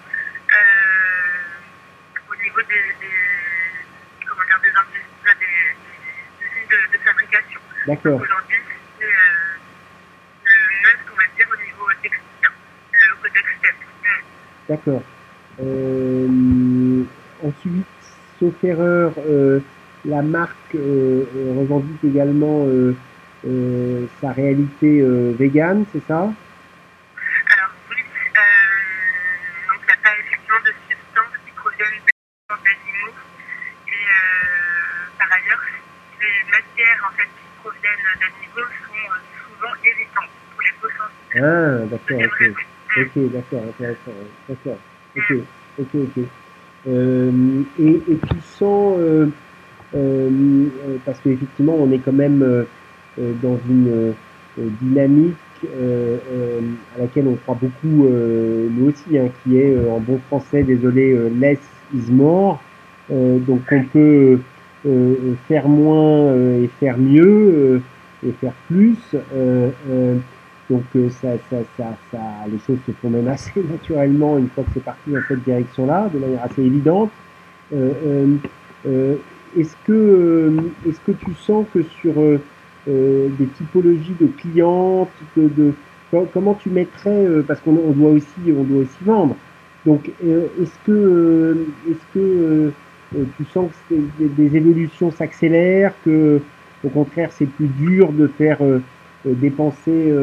niveau 2.44 2.62
des, 2.62 2.84
des, 3.00 4.28
comment 4.28 4.44
dire, 4.44 4.60
des, 4.62 4.70
des, 5.40 5.56
usines 6.46 6.70
de, 6.70 6.98
de 6.98 7.04
fabrication. 7.04 7.60
D'accord. 7.88 8.22
Aujourd'hui, 8.22 8.58
c'est 9.00 9.06
euh, 9.06 9.10
le 10.46 10.56
neuf, 10.84 11.00
on 11.12 11.16
va 11.16 11.24
dire, 11.36 11.48
au 11.52 11.58
niveau 11.64 11.88
textile, 12.02 12.50
le 12.92 13.16
codex 13.22 13.48
step. 13.60 13.76
D'accord. 14.70 15.04
Euh, 15.62 17.04
ensuite, 17.44 17.86
sauf 18.40 18.64
erreur, 18.64 19.14
euh, 19.20 19.60
la 20.06 20.22
marque 20.22 20.74
revendique 20.74 22.04
également 22.04 22.68
sa 24.22 24.32
réalité 24.32 25.02
végane, 25.38 25.86
c'est 25.94 26.06
ça 26.08 26.20
Alors 26.20 26.34
oui, 27.90 27.98
donc 29.68 29.80
il 29.80 29.86
n'y 29.86 29.92
a 29.92 29.98
pas 30.04 30.18
effectivement 30.20 30.60
de 30.66 30.74
substances 30.90 31.38
qui 31.46 31.52
proviennent 31.56 32.02
d'animaux 32.50 33.16
et 33.88 34.06
par 35.18 35.32
ailleurs, 35.32 35.62
les 36.22 36.52
matières 36.52 37.10
en 37.10 37.16
fait 37.16 37.30
proviennent 37.62 38.08
d'animaux 38.20 38.70
sont 38.86 39.04
souvent 39.48 39.76
irritantes 39.84 40.36
pour 40.52 40.62
les 40.62 40.72
peaux 40.82 40.90
sensibles. 40.90 41.23
Ah, 41.36 41.86
d'accord, 41.90 42.20
ok. 42.20 42.54
Ok, 42.96 43.32
d'accord, 43.32 43.64
intéressant. 43.70 44.12
D'accord, 44.48 44.78
ok, 45.16 45.38
ok, 45.80 45.88
ok. 45.96 46.24
Euh, 46.88 47.32
et, 47.80 47.96
et, 48.12 48.18
tu 48.30 48.42
sens, 48.42 49.00
euh, 49.00 49.28
euh, 49.96 50.30
parce 51.06 51.20
qu'effectivement, 51.22 51.76
on 51.76 51.92
est 51.92 52.00
quand 52.00 52.14
même 52.14 52.44
euh, 52.44 52.66
dans 53.42 53.60
une 53.68 54.14
dynamique 54.58 55.36
à 55.64 57.00
laquelle 57.00 57.28
on 57.28 57.36
croit 57.36 57.58
beaucoup, 57.60 58.08
nous 58.10 58.86
aussi, 58.88 59.18
hein, 59.18 59.30
qui 59.44 59.58
est 59.58 59.76
en 59.88 60.00
bon 60.00 60.20
français, 60.28 60.62
désolé, 60.64 61.18
less 61.40 61.60
is 61.96 62.12
more. 62.12 62.62
donc 63.10 63.62
on 63.72 63.84
peut 63.92 64.40
euh, 64.86 65.16
faire 65.48 65.70
moins 65.70 66.28
euh, 66.28 66.62
et 66.62 66.68
faire 66.68 66.98
mieux 66.98 67.24
euh, 67.24 67.82
et 68.28 68.32
faire 68.34 68.54
plus. 68.68 69.16
Donc 70.70 70.84
ça, 71.22 71.30
ça, 71.50 71.58
ça, 71.78 71.98
ça, 72.12 72.20
les 72.52 72.60
choses 72.60 72.80
se 72.86 72.92
font 72.94 73.10
même 73.10 73.28
assez 73.28 73.64
naturellement 73.72 74.38
une 74.38 74.50
fois 74.50 74.64
que 74.64 74.70
c'est 74.74 74.84
parti 74.84 75.12
dans 75.12 75.22
cette 75.28 75.44
direction-là, 75.44 76.10
de 76.14 76.20
manière 76.20 76.44
assez 76.44 76.62
évidente. 76.62 77.12
est-ce 77.72 79.76
que, 79.86 80.54
est-ce 80.88 81.00
que 81.06 81.12
tu 81.12 81.34
sens 81.36 81.66
que 81.74 81.84
sur 81.84 82.14
des 82.88 83.48
typologies 83.58 84.16
de 84.20 84.28
clientes, 84.38 85.10
de, 85.38 85.50
de 85.50 85.74
comment 86.34 86.54
tu 86.54 86.70
mettrais, 86.70 87.28
parce 87.48 87.60
qu'on 87.60 87.72
on 87.72 87.92
doit 87.92 88.12
aussi, 88.12 88.26
on 88.48 88.64
doit 88.64 88.84
aussi 88.84 89.04
vendre. 89.04 89.36
Donc, 89.86 90.10
est-ce 90.22 90.78
que, 90.86 91.58
est-ce 91.90 92.14
que 92.14 92.72
euh, 93.16 93.24
tu 93.38 93.46
sens 93.54 93.72
que 93.90 93.96
des, 94.20 94.56
évolutions 94.56 95.12
s'accélèrent, 95.12 95.94
que 96.04 96.42
au 96.84 96.90
contraire 96.90 97.30
c'est 97.32 97.46
plus 97.46 97.68
dur 97.68 98.12
de 98.12 98.28
faire 98.28 98.58
euh, 98.62 98.76
euh, 98.76 98.80
dépenser 99.26 100.14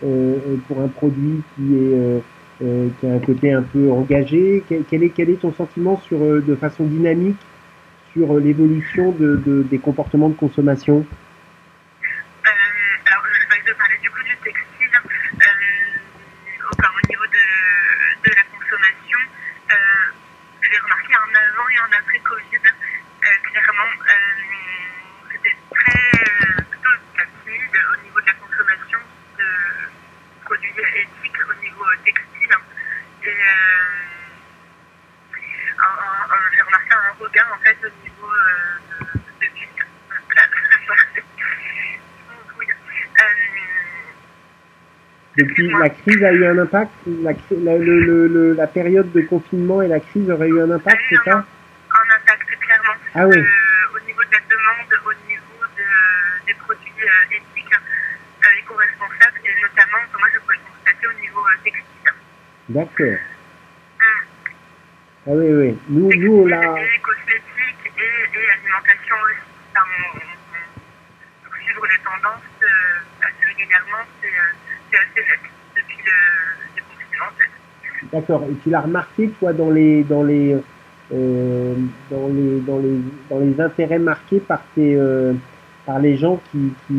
pour 0.00 0.80
un 0.80 0.88
produit 0.88 1.40
qui 1.56 1.76
est 1.76 2.22
qui 2.60 3.06
a 3.06 3.12
un 3.14 3.18
côté 3.18 3.52
un 3.52 3.62
peu 3.62 3.90
engagé. 3.90 4.64
Quel, 4.68 5.02
est, 5.02 5.10
quel 5.10 5.30
est 5.30 5.40
ton 5.40 5.52
sentiment 5.52 5.96
sur, 5.96 6.20
de 6.20 6.54
façon 6.54 6.84
dynamique 6.84 7.36
sur 8.12 8.38
l'évolution 8.38 9.12
de, 9.12 9.36
de, 9.44 9.62
des 9.62 9.78
comportements 9.78 10.28
de 10.28 10.34
consommation? 10.34 11.04
Depuis, 45.44 45.68
la 45.78 45.90
crise 45.90 46.24
a 46.24 46.32
eu 46.32 46.46
un 46.46 46.58
impact 46.58 46.90
la, 47.06 47.32
la, 47.32 47.76
le, 47.76 48.28
le, 48.28 48.54
la, 48.54 48.66
période 48.66 49.12
de 49.12 49.20
confinement 49.22 49.82
et 49.82 49.88
la 49.88 50.00
crise 50.00 50.30
aurait 50.30 50.48
eu 50.48 50.60
un 50.62 50.70
impact, 50.70 51.00
c'est 51.10 51.22
ça? 51.24 51.36
Un 51.36 52.14
impact, 52.16 52.48
clairement. 52.60 52.94
Ah 53.14 53.26
oui. 53.26 53.36
Euh, 53.36 53.44
au 53.94 54.00
niveau 54.06 54.22
de 54.24 54.32
la 54.32 54.40
demande, 54.40 54.90
au 55.04 55.28
niveau 55.28 55.64
de, 55.76 56.46
des 56.46 56.54
produits 56.54 56.92
euh, 57.02 57.36
éthiques, 57.36 57.74
euh, 57.74 58.58
éco-responsables, 58.58 59.38
et 59.44 59.62
notamment, 59.62 60.02
moi 60.18 60.28
je 60.32 60.38
peux 60.40 60.54
le 60.54 60.60
constater 60.64 61.06
au 61.06 61.20
niveau 61.20 61.40
euh, 61.40 61.62
textile. 61.62 62.12
D'accord. 62.70 63.20
Mm. 64.00 64.24
Ah 65.26 65.30
oui, 65.30 65.48
oui. 65.52 65.78
Nous, 65.90 66.08
textile, 66.08 66.30
nous, 66.30 66.46
là... 66.46 66.56
Et 66.56 67.00
cosmétiques 67.00 67.92
et, 67.98 68.38
et 68.38 68.50
alimentation 68.50 69.16
aussi. 69.28 69.44
Enfin, 69.76 69.84
pour 71.44 71.54
suivre 71.56 71.86
les 71.86 71.98
tendances 71.98 72.42
assez 73.20 73.44
régulièrement, 73.46 74.04
c'est 74.22 74.96
assez 74.96 75.28
net 75.28 75.40
depuis 75.76 75.98
le, 76.04 76.12
le 76.76 76.82
confinement. 76.82 77.26
En 77.26 77.34
fait. 77.38 77.50
D'accord. 78.14 78.44
Et 78.48 78.54
tu 78.62 78.70
l'as 78.70 78.80
remarqué, 78.82 79.28
toi, 79.40 79.52
dans 79.52 79.70
les, 79.70 80.04
dans 80.04 80.22
les, 80.22 80.56
euh, 81.12 81.74
dans 82.10 82.28
les, 82.28 82.60
dans 82.60 82.78
les, 82.78 83.00
dans 83.28 83.38
les 83.40 83.60
intérêts 83.60 83.98
marqués 83.98 84.38
par 84.38 84.62
tes, 84.76 84.94
euh, 84.94 85.32
par 85.84 85.98
les 85.98 86.16
gens 86.16 86.40
qui, 86.50 86.72
qui, 86.86 86.94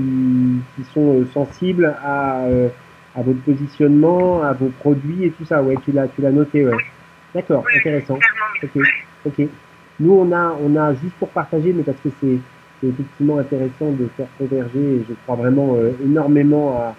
qui 0.75 0.83
sont 0.93 1.21
euh, 1.21 1.25
sensibles 1.33 1.95
à, 2.03 2.43
euh, 2.47 2.67
à 3.15 3.21
votre 3.21 3.39
positionnement, 3.39 4.43
à 4.43 4.51
vos 4.51 4.67
produits 4.81 5.23
et 5.23 5.31
tout 5.31 5.45
ça. 5.45 5.63
Ouais, 5.63 5.75
tu 5.85 5.93
l'as, 5.93 6.09
tu 6.09 6.21
l'as 6.21 6.31
noté, 6.31 6.65
ouais. 6.65 6.73
Oui. 6.73 6.83
D'accord, 7.33 7.63
Oui, 7.65 7.79
intéressant. 7.79 8.19
Ok, 8.61 8.81
ok. 9.25 9.47
Nous, 10.01 10.11
on 10.11 10.29
a, 10.33 10.57
on 10.61 10.75
a 10.75 10.93
juste 10.95 11.15
pour 11.17 11.29
partager, 11.29 11.71
mais 11.71 11.83
parce 11.83 11.99
que 12.01 12.09
c'est, 12.19 12.39
c'est 12.81 12.87
effectivement 12.87 13.37
intéressant 13.37 13.91
de 13.91 14.07
faire 14.17 14.27
converger, 14.37 14.95
et 14.97 15.05
je 15.07 15.13
crois 15.23 15.37
vraiment 15.37 15.77
énormément 16.03 16.75
à, 16.77 16.95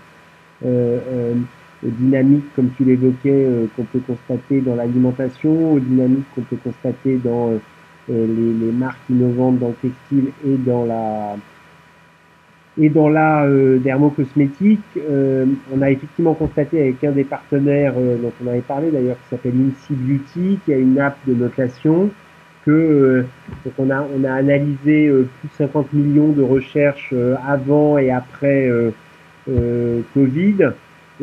dynamiques, 1.83 2.47
comme 2.55 2.71
tu 2.77 2.85
l'évoquais, 2.85 3.45
euh, 3.47 3.67
qu'on 3.77 3.85
peut 3.85 4.01
constater 4.07 4.61
dans 4.61 4.75
l'alimentation, 4.75 5.75
aux 5.75 5.81
dynamiques 5.81 6.27
qu'on 6.35 6.43
peut 6.43 6.57
constater 6.63 7.17
dans 7.17 7.53
les, 8.09 8.27
les, 8.27 8.73
marques 8.73 9.01
innovantes 9.11 9.59
dans 9.59 9.69
le 9.69 9.75
textile 9.75 10.31
et 10.47 10.57
dans 10.57 10.85
la 10.85 11.37
et 12.79 12.91
dans 12.91 13.09
la 13.09 13.45
euh, 13.45 13.79
dermocosmétique, 13.79 14.81
euh, 14.99 15.47
on 15.75 15.81
a 15.81 15.91
effectivement 15.91 16.35
constaté 16.35 16.81
avec 16.81 17.03
un 17.05 17.13
des 17.13 17.25
partenaires 17.25 17.95
euh, 17.97 18.17
dont 18.19 18.33
on 18.45 18.49
avait 18.49 18.61
parlé 18.61 18.91
d'ailleurs, 18.91 19.17
qui 19.17 19.31
s'appelle 19.31 19.55
Incy 19.55 19.95
Beauty, 19.95 20.59
qui 20.65 20.75
a 20.75 20.77
une 20.77 20.99
app 20.99 21.17
de 21.27 21.35
notation, 21.35 22.11
que 22.67 23.25
donc 23.65 23.75
on 23.79 23.91
a 23.91 24.07
on 24.15 24.25
a 24.25 24.33
analysé 24.33 25.09
plus 25.09 25.49
de 25.49 25.55
50 25.57 25.93
millions 25.93 26.33
de 26.33 26.43
recherches 26.43 27.15
avant 27.47 27.97
et 27.97 28.11
après 28.11 28.69
Covid, 30.15 30.73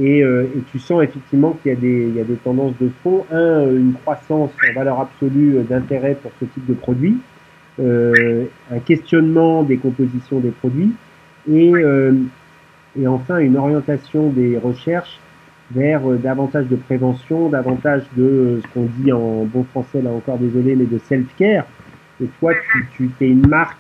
et, 0.02 0.20
et, 0.20 0.64
tu 0.72 0.80
sens 0.80 1.04
effectivement 1.04 1.58
qu'il 1.62 1.72
y 1.72 1.76
a 1.76 1.78
des 1.78 2.08
il 2.08 2.16
y 2.16 2.20
a 2.20 2.24
des 2.24 2.36
tendances 2.36 2.74
de 2.82 2.90
fond. 3.04 3.26
Un, 3.32 3.70
une 3.70 3.94
croissance 3.94 4.52
en 4.70 4.74
valeur 4.74 5.00
absolue 5.00 5.60
d'intérêt 5.70 6.18
pour 6.22 6.32
ce 6.40 6.46
type 6.46 6.66
de 6.66 6.74
produit, 6.74 7.18
un 7.80 8.80
questionnement 8.86 9.64
des 9.64 9.78
compositions 9.78 10.40
des 10.40 10.52
produits 10.52 10.94
et, 11.50 11.72
euh, 11.74 12.14
et 13.00 13.08
enfin 13.08 13.40
une 13.40 13.58
orientation 13.58 14.30
des 14.30 14.58
recherches 14.58 15.20
vers 15.72 16.10
euh, 16.10 16.18
davantage 16.18 16.68
de 16.68 16.76
prévention, 16.76 17.50
davantage 17.50 18.04
de 18.16 18.24
euh, 18.24 18.62
ce 18.62 18.68
qu'on 18.74 18.88
dit 18.98 19.12
en 19.12 19.46
bon 19.46 19.64
français, 19.64 20.02
là 20.02 20.12
encore 20.12 20.38
désolé, 20.38 20.76
mais 20.76 20.86
de 20.86 20.98
self-care. 20.98 21.66
Et 22.22 22.28
toi, 22.40 22.54
tu, 22.54 23.10
tu 23.18 23.26
es 23.26 23.30
une 23.30 23.48
marque, 23.48 23.78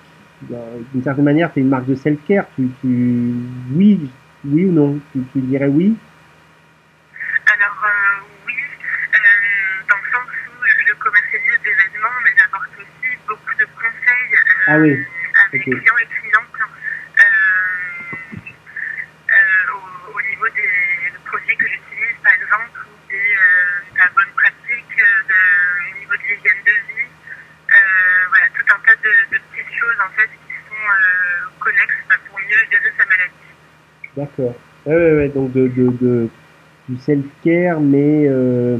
d'une 0.50 1.04
certaine 1.04 1.24
manière, 1.24 1.54
tu 1.54 1.60
es 1.60 1.62
une 1.62 1.70
marque 1.70 1.86
de 1.86 1.96
self-care. 1.96 2.46
Tu, 2.56 2.70
tu, 2.82 3.34
oui, 3.76 4.10
oui 4.46 4.66
ou 4.66 4.72
non? 4.72 5.00
Tu, 5.12 5.20
tu 5.32 5.40
dirais 5.42 5.68
oui? 5.68 5.98
Alors, 7.48 7.86
euh, 7.86 8.24
oui, 8.46 8.54
euh, 8.54 9.84
dans 9.88 9.96
le 9.96 10.12
sens 10.12 10.28
où 10.28 10.66
je 10.88 10.94
commercialise 10.96 11.60
des 11.64 11.74
vêtements, 11.74 12.20
mais 12.24 12.32
j'apporte 12.38 12.70
aussi 12.78 13.18
beaucoup 13.28 13.56
de 13.56 13.66
conseils 13.66 14.34
euh, 14.34 14.68
ah 14.68 14.78
oui. 14.80 15.06
avec 15.48 15.62
okay. 15.62 15.72
clients 15.72 15.98
et 15.98 16.08
clientes 16.08 16.60
euh, 19.30 19.72
au, 19.74 20.18
au, 20.18 20.22
niveau 20.22 20.50
des 20.50 20.70
produits 21.26 21.58
que 21.58 21.68
j'utilise, 21.68 22.18
par 22.22 22.34
exemple, 22.34 22.80
ou 22.84 22.96
des, 23.10 23.38
de 23.94 23.98
la 23.98 24.08
bonne 24.12 24.34
pratique, 24.36 24.98
de, 24.98 25.40
au 25.88 26.00
niveau 26.00 26.16
de 26.16 26.24
l'hygiène 26.28 26.64
de 26.66 26.76
vie. 26.92 27.08
voilà, 28.28 28.48
tout 28.56 28.68
un 28.76 28.80
tas 28.84 28.96
de, 28.96 29.12
de, 29.32 29.40
petites 29.40 29.74
choses 29.80 30.00
en 30.04 30.12
fait 30.20 30.28
qui 30.28 30.54
sont 30.68 30.84
connexes 31.60 32.04
bah, 32.10 32.16
pour 32.28 32.40
mieux 32.40 32.66
gérer 32.70 32.92
sa 32.98 33.06
maladie. 33.06 33.53
D'accord. 34.16 34.54
Ouais, 34.86 34.96
ouais, 34.96 35.16
ouais, 35.16 35.30
donc 35.30 35.52
de, 35.54 35.68
de, 35.68 35.90
de 36.02 36.30
du 36.90 36.98
self-care, 37.00 37.80
mais 37.80 38.28
euh, 38.28 38.78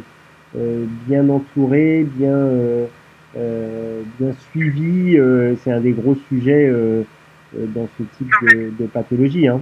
euh, 0.56 0.86
bien 1.08 1.28
entouré, 1.30 2.04
bien, 2.04 2.36
euh, 2.36 2.88
bien 4.20 4.34
suivi. 4.52 5.18
c'est 5.64 5.72
un 5.72 5.80
des 5.80 5.94
gros 5.94 6.16
sujets 6.30 6.72
dans 7.54 7.88
ce 7.98 8.04
type 8.18 8.32
de, 8.42 8.74
de 8.78 8.88
pathologie. 8.88 9.48
Hein. 9.48 9.62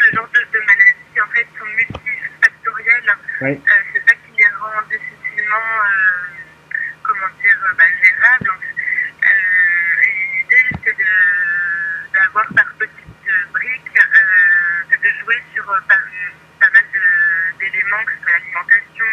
Ce 0.00 0.16
genre 0.16 0.28
de, 0.28 0.58
de 0.58 0.64
maladies, 0.64 1.20
en 1.20 1.30
fait, 1.34 1.46
sont 1.58 1.66
multifactorielles. 1.76 3.16
Ouais. 3.40 3.60
c'est 3.92 4.00
ça 4.00 4.14
qui 4.14 4.36
les 4.36 4.44
rend 4.60 4.82
difficilement, 4.90 5.68
comment 7.02 7.32
dire, 7.40 7.58
bah, 7.78 7.84
gérables. 8.02 8.52
et 10.02 10.12
l'idée, 10.42 10.82
c'est 10.84 10.96
d'avoir 12.14 12.46
par 12.54 12.74
petites 12.78 13.28
briques, 13.52 14.00
c'est 14.90 15.00
de 15.00 15.17
sur 15.54 15.64
par, 15.64 15.98
pas 16.60 16.70
mal 16.72 16.84
d'éléments, 17.60 18.04
que 18.06 18.12
ce 18.12 18.22
soit 18.22 18.32
l'alimentation, 18.32 19.12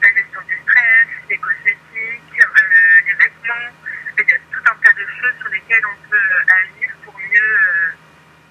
la 0.00 0.08
gestion 0.08 0.40
du 0.46 0.56
stress, 0.62 1.08
les 1.30 1.38
cosmétiques, 1.38 2.40
euh, 2.40 3.00
les 3.06 3.14
vêtements. 3.14 3.70
Il 4.18 4.22
y 4.22 4.38
tout 4.52 4.62
un 4.64 4.76
tas 4.82 4.92
de 4.92 5.06
choses 5.20 5.36
sur 5.40 5.48
lesquelles 5.50 5.82
on 5.82 6.10
peut 6.10 6.32
agir 6.46 6.90
pour 7.04 7.18
mieux, 7.18 7.58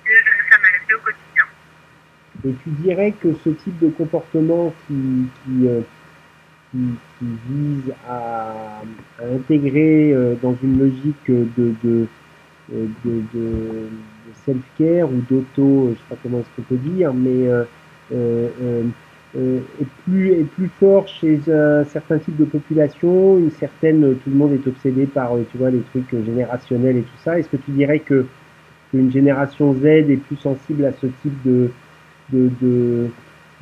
mieux 0.06 0.20
gérer 0.20 0.44
sa 0.50 0.58
maladie 0.58 0.94
au 0.94 1.00
quotidien. 1.00 1.46
Et 2.44 2.54
tu 2.64 2.70
dirais 2.82 3.14
que 3.22 3.34
ce 3.44 3.50
type 3.50 3.80
de 3.80 3.90
comportement 3.90 4.74
qui, 4.88 5.30
qui, 5.46 5.68
euh, 5.68 5.82
vise 6.74 7.94
à, 8.08 8.82
intégrer 9.22 10.14
euh, 10.14 10.36
dans 10.42 10.58
une 10.62 10.80
logique 10.80 11.28
de, 11.28 11.76
de 11.84 12.08
self-care 14.46 15.10
ou 15.10 15.22
d'auto, 15.30 15.90
je 15.92 15.96
sais 15.96 16.06
pas 16.10 16.16
comment 16.22 16.40
est-ce 16.40 16.48
qu'on 16.56 16.62
peut 16.64 16.90
dire, 16.90 17.14
mais 17.14 17.48
euh, 17.48 17.64
euh, 18.14 18.48
euh, 19.38 19.60
est 19.82 19.88
plus 20.04 20.32
est 20.32 20.44
plus 20.44 20.70
fort 20.80 21.08
chez 21.08 21.40
un 21.48 21.84
certain 21.86 22.18
type 22.18 22.38
de 22.38 22.46
population, 22.46 23.38
une 23.38 23.52
certaine, 23.52 24.02
tout 24.02 24.30
le 24.30 24.36
monde 24.36 24.54
est 24.54 24.68
obsédé 24.68 25.06
par, 25.06 25.32
tu 25.52 25.58
vois, 25.58 25.72
les 25.72 25.82
trucs 25.82 26.10
générationnels 26.26 26.98
et 26.98 27.02
tout 27.04 27.18
ça. 27.24 27.40
Est-ce 27.40 27.50
que 27.50 27.58
tu 27.58 27.72
dirais 27.72 28.00
que 28.00 28.26
qu'une 28.92 29.10
génération 29.10 29.74
Z 29.74 29.86
est 29.86 30.18
plus 30.18 30.36
sensible 30.36 30.84
à 30.86 30.92
ce 30.92 31.08
type 31.22 31.42
de 31.46 31.72
de, 32.34 32.50
de, 32.62 33.08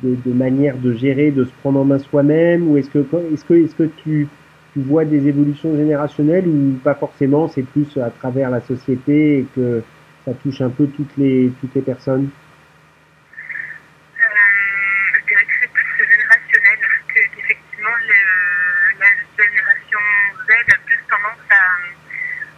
de, 0.02 0.16
de 0.24 0.32
manière 0.32 0.76
de 0.76 0.92
gérer, 0.92 1.30
de 1.30 1.44
se 1.44 1.52
prendre 1.60 1.80
en 1.80 1.84
main 1.84 1.98
soi-même, 1.98 2.68
ou 2.68 2.76
est-ce 2.76 2.90
que 2.90 3.04
est-ce 3.32 3.44
que 3.44 3.54
est-ce 3.54 3.74
que 3.74 3.88
tu 4.02 4.28
tu 4.72 4.80
vois 4.80 5.04
des 5.04 5.26
évolutions 5.26 5.76
générationnelles 5.76 6.46
ou 6.46 6.78
pas 6.82 6.94
forcément, 6.94 7.48
c'est 7.48 7.62
plus 7.62 7.96
à 7.98 8.10
travers 8.10 8.50
la 8.50 8.60
société 8.60 9.40
et 9.40 9.46
que 9.54 9.82
ça 10.30 10.36
touche 10.36 10.60
un 10.60 10.70
peu 10.70 10.86
toutes 10.86 11.16
les 11.16 11.50
toutes 11.60 11.74
les 11.74 11.82
personnes 11.82 12.30
euh, 14.14 14.24
Je 15.14 15.26
dirais 15.26 15.44
que 15.44 15.52
c'est 15.60 15.72
plus 15.72 16.06
générationnel, 16.06 16.78
qu'effectivement 17.12 17.96
le, 18.06 18.14
la 19.00 19.10
génération 19.36 19.98
Z 20.46 20.50
a 20.52 20.78
plus 20.86 21.00
tendance 21.10 21.46
à, 21.50 21.62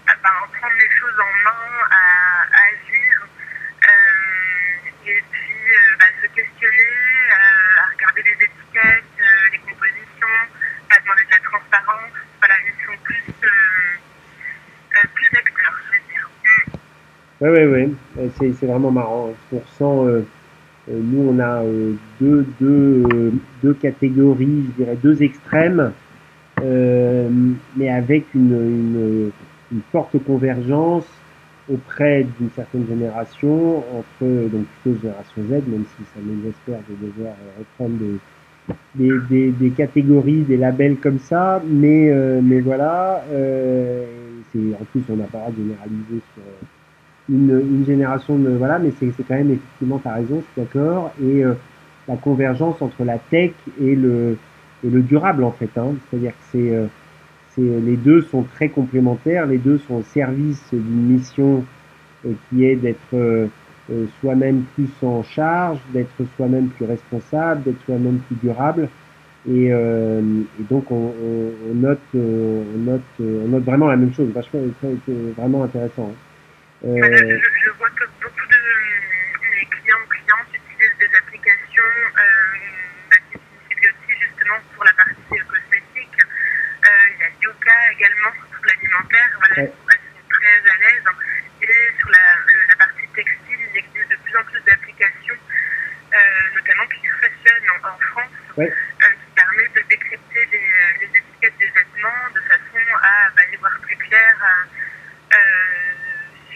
à, 0.06 0.12
à, 0.12 0.48
prendre 0.61 0.76
les 0.78 0.90
choses 0.90 1.18
en 1.18 1.32
main, 1.44 1.64
à, 1.90 2.44
à 2.52 2.61
agir, 2.76 3.26
euh, 3.88 5.08
et 5.08 5.24
puis 5.32 5.56
euh, 5.72 5.96
bah, 5.98 6.12
se 6.20 6.26
questionner, 6.28 6.92
à 7.32 7.88
regarder 7.88 8.22
les 8.22 8.37
étiquettes, 8.44 9.16
les 9.50 9.58
compositions, 9.61 10.38
à 10.90 11.00
demander 11.00 11.24
de 11.24 11.30
la 11.30 11.38
transparence. 11.38 12.12
Voilà, 12.38 12.54
ils 12.66 12.85
sont 12.85 12.98
plus, 13.02 13.22
plus 15.14 15.38
acteurs, 15.38 15.76
je 15.87 15.92
veux 15.92 16.04
dire. 16.12 16.28
Oui, 17.42 17.48
oui, 17.50 17.64
oui. 17.64 18.28
C'est, 18.38 18.52
c'est 18.52 18.66
vraiment 18.66 18.92
marrant. 18.92 19.31
On 19.52 19.59
ressent, 19.59 20.07
euh, 20.07 20.22
nous, 20.88 21.28
on 21.28 21.40
a 21.40 21.64
euh, 21.64 21.94
deux, 22.20 22.46
deux, 22.61 23.02
euh, 23.12 23.31
deux 23.64 23.74
catégories, 23.74 24.66
je 24.68 24.85
dirais 24.85 24.96
deux 25.02 25.24
extrêmes, 25.24 25.92
euh, 26.62 27.28
mais 27.76 27.88
avec 27.88 28.33
une, 28.35 28.52
une, 28.52 29.31
une, 29.72 29.81
forte 29.90 30.16
convergence 30.24 31.05
auprès 31.68 32.24
d'une 32.38 32.50
certaine 32.55 32.87
génération, 32.87 33.78
entre 33.78 34.48
donc 34.48 34.64
plutôt 34.83 35.00
génération 35.02 35.42
Z, 35.48 35.50
même 35.66 35.85
si 35.96 36.05
ça 36.14 36.20
nous 36.24 36.48
espère 36.48 36.78
de 36.88 37.07
devoir 37.07 37.35
reprendre 37.59 37.96
des, 37.98 38.18
des, 38.94 39.18
des, 39.28 39.50
des, 39.50 39.70
catégories, 39.70 40.42
des 40.42 40.57
labels 40.57 40.96
comme 40.96 41.18
ça, 41.18 41.61
mais, 41.66 42.12
mais 42.42 42.61
voilà, 42.61 43.24
c'est, 44.52 44.74
en 44.81 44.85
plus, 44.92 45.02
on 45.09 45.16
n'a 45.16 45.24
pas 45.24 45.46
à 45.46 45.50
généraliser 45.50 46.20
sur 46.35 46.42
une, 47.28 47.61
une, 47.61 47.87
génération 47.87 48.37
de 48.37 48.50
voilà 48.50 48.78
mais 48.78 48.92
c'est 48.98 49.12
quand 49.26 49.35
même 49.35 49.50
effectivement 49.50 49.98
tu 49.98 50.08
as 50.08 50.14
raison 50.14 50.37
je 50.37 50.52
suis 50.52 50.68
d'accord 50.68 51.12
et 51.22 51.44
euh, 51.44 51.54
la 52.08 52.16
convergence 52.16 52.82
entre 52.82 53.04
la 53.04 53.18
tech 53.18 53.52
et 53.80 53.94
le 53.94 54.37
et 54.85 54.90
le 54.90 55.02
durable 55.02 55.44
en 55.44 55.52
fait 55.52 55.70
hein. 55.76 55.94
c'est-à-dire 56.11 56.32
que 56.32 56.44
c'est 56.50 56.72
euh, 56.72 56.87
les 57.58 57.96
deux 57.96 58.22
sont 58.22 58.42
très 58.42 58.68
complémentaires 58.68 59.46
les 59.46 59.58
deux 59.58 59.78
sont 59.78 59.96
au 59.96 60.02
service 60.02 60.62
d'une 60.72 61.14
mission 61.14 61.64
euh, 62.26 62.32
qui 62.48 62.64
est 62.64 62.76
d'être 62.76 63.48
soi-même 64.20 64.62
plus 64.74 64.90
en 65.02 65.22
charge 65.22 65.78
d'être 65.92 66.24
soi-même 66.37 66.68
plus 66.68 66.87
responsable 66.87 67.62
d'être 67.62 67.85
soi-même 67.85 68.18
plus 68.26 68.37
durable 68.42 68.88
et, 69.48 69.66
et 69.66 70.64
donc 70.70 70.90
on, 70.90 71.12
on, 71.70 71.74
note 71.74 71.98
on 72.14 72.78
note 72.78 73.02
on 73.20 73.48
note 73.48 73.64
vraiment 73.64 73.88
la 73.88 73.96
même 73.96 74.14
chose 74.14 74.28
vachement 74.32 74.61
vraiment 75.37 75.64
intéressant 75.64 76.11
hein. 76.11 76.32
Euh... 76.85 76.90
Je, 76.90 77.49
je, 77.64 77.71
vois 77.79 77.90
que 77.90 78.05
beaucoup 78.21 78.47
de 78.47 78.59
mes 79.55 79.66
clients 79.66 79.99
ou 80.03 80.09
clientes 80.09 80.51
utilisent 80.51 80.99
des 80.99 81.16
applications 81.16 81.92
euh, 82.18 82.59
bah, 83.09 83.16
qui 83.31 84.12
justement 84.18 84.59
pour 84.75 84.83
la 84.83 84.92
partie 84.95 85.14
cosmétique. 85.47 86.18
Euh, 86.18 86.88
il 87.14 87.21
y 87.21 87.23
a 87.23 87.31
Yoga 87.40 87.92
également 87.92 88.33
pour 88.51 88.66
l'alimentaire. 88.66 89.31
Voilà, 89.38 89.62
ouais. 89.62 89.73
elles 89.92 90.11
sont 90.11 90.29
très 90.29 90.71
à 90.71 90.77
l'aise. 90.83 91.05
Et 91.62 91.99
sur 92.01 92.11
la, 92.11 92.18
le, 92.51 92.66
la 92.68 92.75
partie 92.75 93.07
textile, 93.14 93.61
il 93.71 93.79
existe 93.79 94.11
de 94.11 94.16
plus 94.16 94.37
en 94.37 94.42
plus 94.42 94.61
d'applications, 94.66 95.38
euh, 95.38 96.18
notamment 96.57 96.87
qui 96.88 97.07
fashion 97.07 97.62
en, 97.79 97.88
en 97.95 97.99
France, 98.11 98.35
ouais. 98.57 98.75
qui 98.99 99.31
permet 99.37 99.68
de 99.68 99.81
décrypter 99.88 100.49
les, 100.51 100.66
les, 100.99 101.07
étiquettes 101.07 101.59
des 101.59 101.71
vêtements 101.71 102.27
de 102.35 102.40
façon 102.40 102.83
à 103.01 103.31
bah, 103.37 103.42
y 103.53 103.57
voir 103.57 103.79
plus 103.87 103.97
clair 103.99 104.35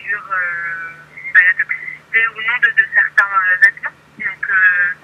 sur 0.06 0.18
euh, 0.18 1.32
bah, 1.34 1.40
la 1.44 1.52
toxicité 1.54 2.28
ou 2.28 2.40
non 2.40 2.58
de, 2.62 2.70
de 2.70 2.86
certains 2.94 3.24
euh, 3.24 3.56
vêtements. 3.62 3.96
Donc 4.18 4.50
euh, 4.50 4.94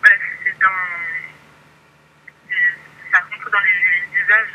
voilà, 0.00 0.16
c'est 0.44 0.58
dans 0.60 0.82
ça 3.12 3.18
rentre 3.20 3.50
dans 3.50 3.60
les, 3.60 3.72
les 3.72 4.20
usages 4.20 4.54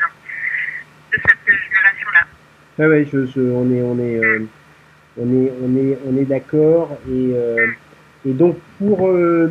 de 1.12 1.20
cette 1.26 1.46
génération-là. 1.46 2.26
Ouais, 2.78 2.86
ouais, 2.86 3.04
je, 3.06 3.24
je, 3.26 3.40
on 3.40 3.70
est, 3.72 3.82
on 3.82 3.98
est, 3.98 4.18
euh, 4.18 4.46
on 5.18 5.32
est, 5.32 5.52
on 5.62 5.76
est, 5.76 5.98
on 6.06 6.16
est 6.16 6.24
d'accord. 6.26 6.98
Et, 7.08 7.32
euh, 7.34 7.68
et 8.26 8.32
donc 8.34 8.56
pour, 8.78 9.08
euh, 9.08 9.50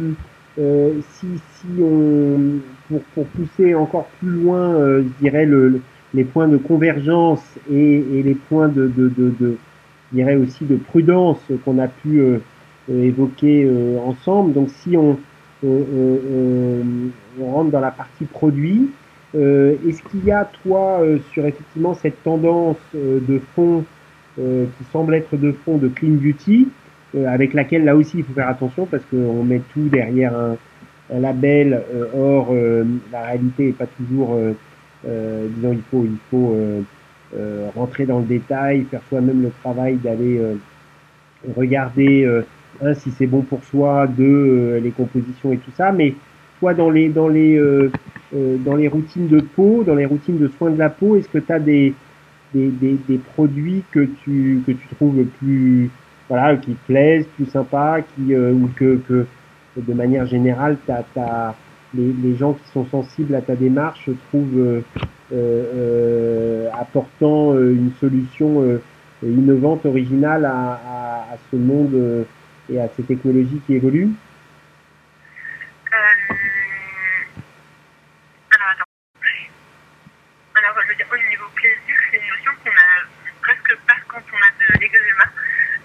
euh, 0.59 1.01
si, 1.13 1.27
si 1.39 1.67
on, 1.81 2.59
pour, 2.89 3.03
pour 3.15 3.27
pousser 3.29 3.75
encore 3.75 4.07
plus 4.19 4.29
loin, 4.31 4.75
euh, 4.75 5.03
je 5.03 5.23
dirais 5.23 5.45
le, 5.45 5.69
le- 5.69 5.81
les 6.13 6.25
points 6.25 6.47
de 6.47 6.57
convergence 6.57 7.43
et, 7.71 7.97
et 8.19 8.23
les 8.23 8.35
points 8.35 8.69
de, 8.69 8.87
de, 8.87 9.09
de, 9.09 9.31
de, 9.39 9.57
je 10.11 10.17
dirais 10.17 10.35
aussi 10.35 10.65
de 10.65 10.77
prudence 10.77 11.41
qu'on 11.65 11.79
a 11.79 11.87
pu 11.89 12.21
évoquer 12.89 13.69
ensemble. 14.05 14.53
Donc 14.53 14.69
si 14.71 14.97
on, 14.97 15.19
on, 15.63 15.67
on, 15.67 16.19
on- 17.41 17.51
rentre 17.51 17.71
dans 17.71 17.79
la 17.81 17.91
partie 17.91 18.25
produit, 18.25 18.89
Est-ce 19.35 20.01
qu'il 20.03 20.25
y 20.25 20.31
a, 20.31 20.49
toi, 20.63 20.99
euh, 21.01 21.19
sur 21.33 21.45
effectivement 21.45 21.93
cette 21.93 22.23
tendance 22.23 22.77
euh, 22.95 23.19
de 23.27 23.39
fond 23.55 23.83
euh, 24.39 24.65
qui 24.77 24.83
semble 24.91 25.15
être 25.15 25.35
de 25.37 25.51
fond 25.51 25.77
de 25.77 25.87
clean 25.87 26.13
beauty, 26.13 26.67
euh, 27.15 27.27
avec 27.27 27.53
laquelle 27.53 27.85
là 27.85 27.95
aussi 27.95 28.17
il 28.17 28.23
faut 28.23 28.33
faire 28.33 28.49
attention 28.49 28.85
parce 28.85 29.03
qu'on 29.05 29.43
met 29.43 29.61
tout 29.73 29.87
derrière 29.89 30.33
un, 30.35 30.57
label, 31.19 31.81
euh, 31.93 32.05
or 32.15 32.49
euh, 32.51 32.83
la 33.11 33.21
réalité 33.21 33.67
n'est 33.67 33.71
pas 33.73 33.85
toujours, 33.85 34.33
euh, 34.33 34.53
euh, 35.07 35.47
disons, 35.55 35.73
il 36.03 36.17
faut, 36.31 36.53
euh, 36.53 36.81
euh, 37.37 37.69
rentrer 37.75 38.05
dans 38.05 38.19
le 38.19 38.25
détail, 38.25 38.85
faire 38.89 39.01
soi-même 39.09 39.41
le 39.41 39.51
travail 39.61 39.95
d'aller 39.97 40.37
euh, 40.39 40.55
regarder, 41.55 42.25
euh, 42.25 42.41
un, 42.81 42.93
si 42.93 43.11
c'est 43.11 43.27
bon 43.27 43.41
pour 43.41 43.63
soi, 43.63 44.07
deux, 44.07 44.23
euh, 44.23 44.79
les 44.79 44.91
compositions 44.91 45.51
et 45.53 45.57
tout 45.57 45.71
ça, 45.77 45.91
mais 45.91 46.15
toi, 46.59 46.73
dans 46.73 46.89
les, 46.89 47.09
dans 47.09 47.27
les, 47.27 47.55
euh, 47.57 47.91
euh, 47.91 47.91
dans 48.33 48.75
les 48.75 48.87
routines 48.87 49.27
de 49.27 49.39
peau, 49.39 49.83
dans 49.85 49.95
les 49.95 50.05
routines 50.05 50.37
de 50.37 50.47
soins 50.47 50.71
de 50.71 50.79
la 50.79 50.89
peau, 50.89 51.15
est-ce 51.15 51.29
que 51.29 51.37
tu 51.37 51.51
as 51.51 51.59
des, 51.59 51.93
des, 52.53 52.67
des, 52.69 52.97
des 53.07 53.17
produits 53.17 53.83
que 53.91 54.05
tu, 54.23 54.61
que 54.65 54.71
tu 54.71 54.87
trouves 54.95 55.23
plus, 55.39 55.89
voilà, 56.29 56.57
qui 56.57 56.73
te 56.73 56.85
plaisent, 56.87 57.27
plus 57.35 57.45
sympas, 57.45 58.01
qui, 58.01 58.33
euh, 58.33 58.51
ou 58.51 58.69
que, 58.75 58.99
que 59.07 59.25
de 59.77 59.93
manière 59.93 60.25
générale, 60.25 60.77
t'as, 60.85 61.03
t'as, 61.13 61.53
les, 61.93 62.13
les 62.23 62.35
gens 62.35 62.53
qui 62.53 62.69
sont 62.71 62.85
sensibles 62.87 63.35
à 63.35 63.41
ta 63.41 63.55
démarche 63.55 64.09
trouvent 64.29 64.57
euh, 64.59 64.81
euh, 65.31 65.63
euh, 65.75 66.69
apportant 66.73 67.53
euh, 67.53 67.73
une 67.73 67.91
solution 67.99 68.61
euh, 68.61 68.81
innovante, 69.23 69.85
originale 69.85 70.45
à, 70.45 70.51
à, 70.51 71.33
à 71.33 71.37
ce 71.51 71.55
monde 71.55 71.93
euh, 71.93 72.23
et 72.69 72.79
à 72.79 72.87
ces 72.95 73.03
technologies 73.03 73.61
qui 73.65 73.75
évoluent 73.75 74.11
Euh, 75.93 75.97
alors, 78.51 78.67
attends. 78.73 78.83
Alors, 80.55 80.75
je 80.83 80.87
veux 80.89 80.95
dire, 80.95 81.07
au 81.11 81.17
niveau 81.29 81.45
plaisir, 81.55 81.95
c'est 82.11 82.17
une 82.17 82.27
notion 82.27 82.51
qu'on 82.63 82.71
a 82.71 83.07
presque 83.41 83.77
pas 83.87 83.95
quand 84.07 84.23
on 84.33 84.37
a 84.37 84.51
de 84.59 84.74
l'eczéma. 84.89 85.25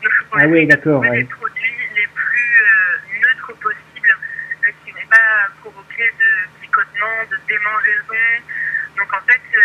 Donc, 0.03 0.13
on 0.33 0.39
Ah 0.39 0.47
oui, 0.47 0.67
d'accord, 0.67 1.01
ouais. 1.01 1.23
des 1.23 1.25
produits 1.25 1.89
les 1.97 2.07
plus 2.07 2.63
euh, 2.63 3.21
neutres 3.21 3.53
possibles, 3.61 4.17
euh, 4.65 4.71
qui 4.85 4.93
n'aient 4.95 5.11
pas 5.11 5.49
provoqué 5.61 6.11
de 6.19 6.61
picotement, 6.61 7.25
de 7.31 7.37
démangeaison. 7.49 8.25
Donc, 8.97 9.13
en 9.13 9.21
fait, 9.27 9.41
euh, 9.57 9.61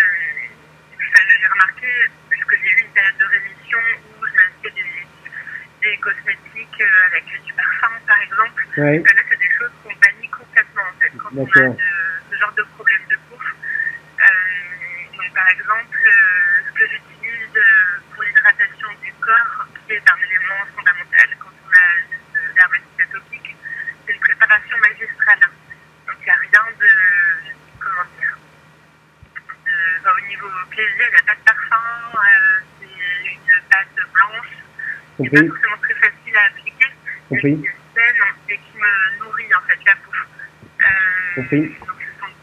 j'ai 1.39 1.47
remarqué, 1.47 1.87
puisque 2.29 2.55
j'ai 2.61 2.71
eu 2.71 2.81
une 2.85 2.91
période 2.91 3.17
de 3.17 3.25
rémission 3.25 3.79
où 4.19 4.25
je 4.25 4.33
m'achetais 4.33 4.71
des, 4.75 5.87
des 5.89 5.97
cosmétiques 5.97 6.81
euh, 6.81 7.07
avec 7.07 7.23
du 7.43 7.53
parfum, 7.53 7.91
par 8.07 8.21
exemple, 8.21 8.61
Ouais, 8.77 8.99
Là, 8.99 9.21
c'est 9.29 9.39
des 9.39 9.51
choses 9.57 9.71
qu'on 9.83 9.95
bannit 10.03 10.27
complètement, 10.27 10.83
en 10.83 10.99
fait, 10.99 11.11
quand 11.17 11.29
on 11.31 11.43
a 11.43 11.69
de, 11.69 11.77
ce 12.29 12.35
genre 12.35 12.53
de 12.57 12.63
problème 12.75 13.01
de. 13.09 13.15
Euh, 13.15 14.27
donc, 15.15 15.33
par 15.33 15.47
exemple, 15.47 15.95
euh, 15.95 16.11
ce 16.67 16.71
que 16.79 16.85
j'utilise 16.91 17.55
euh, 17.55 17.99
pour 18.13 18.23
du 19.01 19.13
corps, 19.21 19.65
qui 19.87 19.93
est 19.93 20.09
un 20.11 20.17
élément 20.17 20.65
fondamental 20.75 21.29
quand 21.39 21.49
on 21.65 21.69
a 21.69 21.85
de 22.33 22.55
l'hermétique 22.55 23.01
atopique, 23.01 23.55
c'est 24.05 24.13
une 24.13 24.19
préparation 24.19 24.77
magistrale. 24.77 25.39
Donc, 26.07 26.15
il 26.19 26.23
n'y 26.23 26.29
a 26.29 26.35
rien 26.35 26.65
de, 26.79 26.89
comment 27.79 28.05
dire, 28.19 28.37
de- 29.65 29.99
enfin, 29.99 30.11
au 30.17 30.27
niveau 30.27 30.49
plaisir, 30.69 31.05
il 31.07 31.13
n'y 31.13 31.19
a 31.19 31.23
pas 31.23 31.35
de 31.35 31.41
parfum, 31.45 31.85
euh, 32.15 32.59
c'est 32.79 33.31
une 33.31 33.61
pâte 33.69 33.95
blanche, 34.13 34.53
compris, 35.17 35.47
pas 35.47 35.53
forcément 35.55 35.77
très 35.81 35.93
facile 35.95 36.37
à 36.37 36.43
appliquer 36.45 36.89
compris, 37.29 37.61
qui 37.61 37.67
est 37.67 37.75
saine 37.95 38.23
et 38.49 38.57
qui 38.57 38.77
me 38.77 39.17
nourrit 39.19 39.53
en 39.55 39.61
fait 39.61 39.79
la 39.85 39.95
peau. 39.95 40.11
Euh, 40.81 41.35
Compris. 41.35 41.75
donc 41.79 41.97
ce 42.01 42.19
sont 42.19 42.33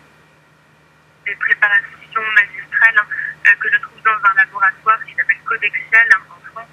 des 1.27 1.35
préparations 1.37 2.25
magistrales 2.35 2.99
hein, 2.99 3.07
euh, 3.47 3.55
que 3.61 3.69
je 3.73 3.79
trouve 3.79 4.03
dans 4.03 4.19
un 4.29 4.35
laboratoire 4.35 5.05
qui 5.05 5.15
s'appelle 5.15 5.39
Codexial 5.45 6.09
hein, 6.15 6.21
en 6.31 6.41
France, 6.51 6.69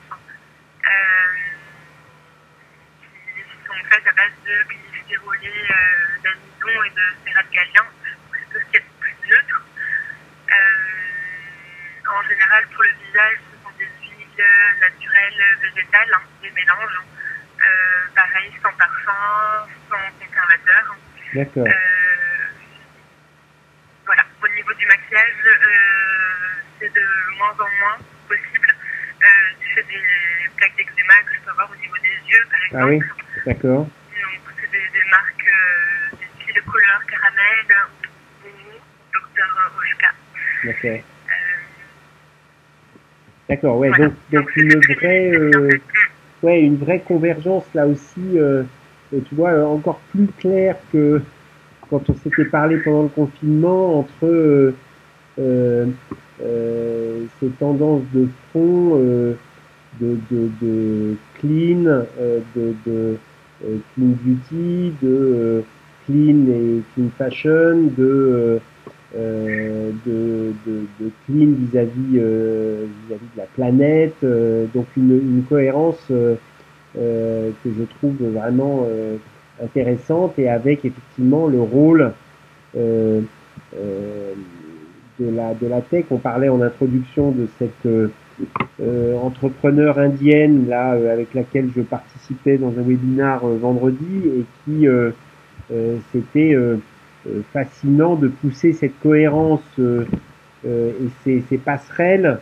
euh, 0.85 1.33
qui 3.35 3.41
sont 3.67 3.89
faites 3.89 4.07
à 4.07 4.11
base 4.13 4.31
de 4.45 4.63
glycérolé 4.67 5.53
euh, 5.69 6.23
d'amidon 6.23 6.83
et 6.83 6.89
de 6.89 7.03
cérate 7.25 7.49
gallien, 7.51 7.83
donc 7.83 8.33
c'est 8.33 8.53
tout 8.53 8.65
ce 8.65 8.71
qui 8.71 8.77
est 8.77 8.85
plus 8.99 9.15
neutre. 9.29 9.61
Euh, 10.51 12.09
en 12.11 12.23
général, 12.27 12.65
pour 12.73 12.83
le 12.83 12.89
visage, 13.05 13.37
ce 13.51 13.63
sont 13.63 13.75
des 13.77 13.85
huiles 14.01 14.45
naturelles, 14.81 15.57
végétales, 15.79 16.13
hein, 16.13 16.21
des 16.41 16.51
mélanges. 16.51 16.97
hein. 16.99 17.03
Euh, 17.61 18.15
pareil, 18.15 18.51
sans 18.63 18.71
parfum, 18.73 19.67
sans 19.89 20.25
conservateur. 20.25 20.95
d'accord, 21.33 21.67
Euh, 21.67 21.71
voilà. 24.05 24.23
Au 24.41 24.47
niveau 24.47 24.73
du 24.73 24.85
maquillage, 24.85 25.33
euh, 25.45 26.61
c'est 26.79 26.93
de 26.93 27.05
moins 27.37 27.51
en 27.51 27.69
moins 27.79 27.97
possible 28.27 28.75
du 29.59 29.73
fait 29.73 29.83
des 29.83 30.03
plaques 30.55 30.75
d'eczéma 30.77 31.13
que 31.27 31.33
je 31.35 31.39
peux 31.41 31.51
avoir 31.51 31.69
au 31.69 31.75
niveau 31.75 31.95
des 31.97 32.31
yeux, 32.31 32.45
par 32.49 32.81
Ah 32.81 32.85
oui. 32.87 32.95
exemple. 32.95 33.25
d'accord, 33.45 33.83
Donc, 33.85 34.53
c'est 34.61 34.71
des, 34.71 34.87
des 34.89 35.03
marques, 35.11 35.51
des 36.19 36.27
styles 36.43 36.61
couleur 36.63 37.01
caramel 37.05 37.65
ou 38.45 38.49
Dr. 39.13 39.71
Oshka. 39.77 40.11
d'accord, 40.63 40.85
Euh, 40.85 41.18
d'accord, 43.49 43.77
ouais, 43.77 43.89
voilà. 43.89 44.05
donc, 44.05 44.13
donc 44.31 44.55
une 44.55 44.79
vraie, 44.95 45.31
euh, 45.35 45.69
ouais, 46.43 46.61
une 46.61 46.77
vraie 46.77 46.99
convergence 47.01 47.65
là 47.73 47.87
aussi, 47.87 48.37
euh, 48.37 48.63
tu 49.11 49.35
vois, 49.35 49.51
euh, 49.51 49.65
encore 49.65 49.99
plus 50.11 50.27
clair 50.37 50.77
que 50.91 51.21
quand 51.89 52.09
on 52.09 52.15
s'était 52.15 52.45
parlé 52.45 52.77
pendant 52.77 53.03
le 53.03 53.09
confinement 53.09 53.99
entre 53.99 54.25
euh, 54.25 54.75
euh, 55.39 55.85
euh, 56.41 57.25
ces 57.39 57.49
tendances 57.49 58.03
de 58.13 58.27
fond 58.53 58.91
euh, 58.95 59.33
de, 59.99 60.17
de, 60.31 60.49
de 60.61 61.15
clean, 61.39 61.85
euh, 61.85 62.39
de, 62.55 62.73
de 62.85 63.17
clean 63.61 64.15
beauty, 64.23 64.93
de 65.01 65.63
clean 66.05 66.47
et 66.47 66.81
clean 66.93 67.09
fashion, 67.17 67.91
de 67.97 68.59
de, 69.15 70.53
de, 70.65 70.85
de 70.99 71.11
clean 71.25 71.53
vis-à-vis 71.57 72.17
euh, 72.17 72.85
vis-à-vis 73.07 73.25
de 73.35 73.37
la 73.37 73.45
planète, 73.45 74.15
euh, 74.23 74.65
donc 74.73 74.85
une, 74.95 75.11
une 75.11 75.43
cohérence 75.49 75.99
euh, 76.11 76.35
euh, 76.97 77.51
que 77.63 77.69
je 77.77 77.83
trouve 77.83 78.15
vraiment 78.19 78.85
euh, 78.87 79.17
intéressante 79.63 80.37
et 80.37 80.49
avec 80.49 80.85
effectivement 80.85 81.47
le 81.47 81.61
rôle 81.61 82.13
euh, 82.77 83.21
euh, 83.77 84.33
de 85.19 85.35
la 85.35 85.53
de 85.53 85.67
la 85.67 85.81
tech. 85.81 86.05
On 86.11 86.17
parlait 86.17 86.49
en 86.49 86.61
introduction 86.61 87.31
de 87.31 87.47
cette 87.57 87.85
euh, 87.85 88.09
euh, 88.81 89.17
entrepreneur 89.17 89.99
indienne 89.99 90.67
là 90.69 90.93
euh, 90.93 91.11
avec 91.11 91.33
laquelle 91.33 91.69
je 91.75 91.81
participais 91.81 92.57
dans 92.57 92.69
un 92.69 92.83
webinar 92.83 93.45
euh, 93.45 93.57
vendredi 93.57 94.21
et 94.25 94.45
qui 94.63 94.87
euh, 94.87 95.11
euh, 95.71 95.97
c'était 96.11 96.53
euh, 96.53 96.77
euh, 96.77 96.77
fascinant 97.53 98.15
de 98.15 98.27
pousser 98.27 98.73
cette 98.73 98.99
cohérence 98.99 99.61
euh, 99.79 100.05
euh, 100.65 100.91
et 101.03 101.09
ces, 101.23 101.43
ces 101.49 101.57
passerelles 101.57 102.39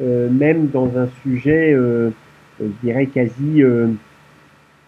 euh, 0.00 0.30
même 0.30 0.68
dans 0.68 0.96
un 0.96 1.08
sujet 1.22 1.72
euh, 1.72 2.10
euh, 2.60 2.68
je 2.68 2.86
dirais 2.86 3.06
quasi 3.06 3.62
euh, 3.62 3.88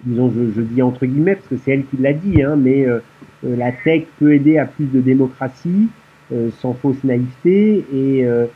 disons 0.04 0.32
je, 0.34 0.52
je 0.54 0.60
dis 0.60 0.82
entre 0.82 1.06
guillemets 1.06 1.34
parce 1.36 1.48
que 1.48 1.56
c'est 1.56 1.72
elle 1.72 1.84
qui 1.86 1.96
l'a 1.98 2.12
dit 2.12 2.42
hein, 2.42 2.56
mais 2.56 2.86
euh, 2.86 2.98
euh, 3.44 3.56
la 3.56 3.72
tech 3.72 4.04
peut 4.18 4.34
aider 4.34 4.58
à 4.58 4.66
plus 4.66 4.86
de 4.86 5.00
démocratie 5.00 5.88
euh, 6.32 6.50
sans 6.60 6.74
fausse 6.74 7.02
naïveté 7.02 7.84
et 7.92 8.26
euh, 8.26 8.46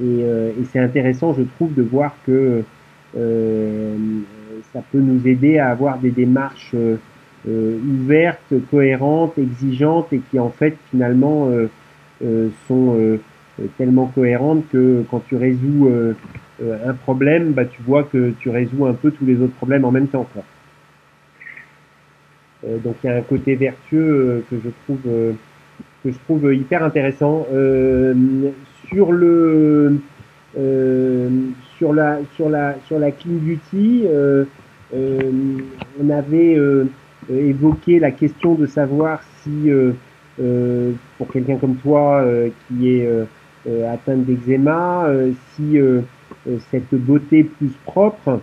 et, 0.00 0.24
euh, 0.24 0.50
et 0.60 0.64
c'est 0.72 0.80
intéressant, 0.80 1.34
je 1.34 1.42
trouve, 1.42 1.74
de 1.74 1.82
voir 1.82 2.16
que 2.26 2.64
euh, 3.16 3.96
ça 4.72 4.82
peut 4.90 4.98
nous 4.98 5.26
aider 5.26 5.58
à 5.58 5.70
avoir 5.70 5.98
des 5.98 6.10
démarches 6.10 6.72
euh, 6.74 6.96
euh, 6.96 6.96
ouvertes, 7.46 8.54
cohérentes, 8.70 9.36
exigeantes 9.38 10.12
et 10.12 10.20
qui 10.30 10.38
en 10.38 10.50
fait 10.50 10.76
finalement 10.90 11.48
euh, 11.48 11.68
euh, 12.24 12.48
sont 12.66 12.96
euh, 12.98 13.18
tellement 13.76 14.06
cohérentes 14.06 14.64
que 14.72 15.04
quand 15.10 15.22
tu 15.28 15.36
résous 15.36 15.88
euh, 15.88 16.14
euh, 16.62 16.88
un 16.88 16.94
problème, 16.94 17.52
bah, 17.52 17.64
tu 17.64 17.82
vois 17.82 18.04
que 18.04 18.32
tu 18.40 18.48
résous 18.48 18.86
un 18.86 18.94
peu 18.94 19.10
tous 19.10 19.26
les 19.26 19.40
autres 19.40 19.54
problèmes 19.54 19.84
en 19.84 19.90
même 19.90 20.08
temps. 20.08 20.26
Euh, 22.66 22.78
donc 22.78 22.96
il 23.02 23.08
y 23.08 23.10
a 23.10 23.16
un 23.16 23.22
côté 23.22 23.56
vertueux 23.56 24.00
euh, 24.00 24.40
que 24.50 24.56
je 24.64 24.70
trouve 24.84 25.00
euh, 25.06 25.32
que 26.02 26.12
je 26.12 26.18
trouve 26.24 26.54
hyper 26.54 26.82
intéressant. 26.82 27.46
Euh, 27.52 28.14
sur 28.88 29.12
le 29.12 30.00
euh, 30.56 31.28
sur 31.76 31.92
la 31.92 32.20
sur 32.36 32.48
la 32.48 32.76
sur 32.86 32.98
la 32.98 33.10
clean 33.10 33.34
beauty, 33.34 34.06
on 34.94 36.10
avait 36.10 36.56
évoqué 37.30 37.98
la 37.98 38.10
question 38.10 38.54
de 38.54 38.66
savoir 38.66 39.22
si 39.42 39.70
pour 41.18 41.32
quelqu'un 41.32 41.56
comme 41.56 41.76
toi 41.76 42.24
qui 42.68 42.90
est 42.90 43.08
atteinte 43.86 44.24
d'eczéma, 44.24 45.06
si 45.54 45.78
cette 46.70 46.94
beauté 46.94 47.44
plus 47.44 47.72
propre 47.84 48.40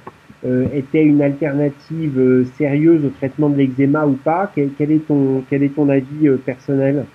était 0.74 1.04
une 1.04 1.22
alternative 1.22 2.46
sérieuse 2.58 3.06
au 3.06 3.10
traitement 3.10 3.50
de 3.50 3.58
l'eczéma 3.58 4.06
ou 4.06 4.14
pas. 4.14 4.52
Quel, 4.56 4.72
est 4.80 5.08
ton 5.08 5.44
quel 5.50 5.64
est 5.64 5.76
ton 5.76 5.90
avis 5.90 6.30
personnel? 6.46 7.06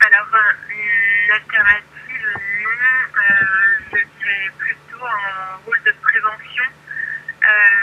D'accord. 0.00 0.42
Euh, 7.42 7.82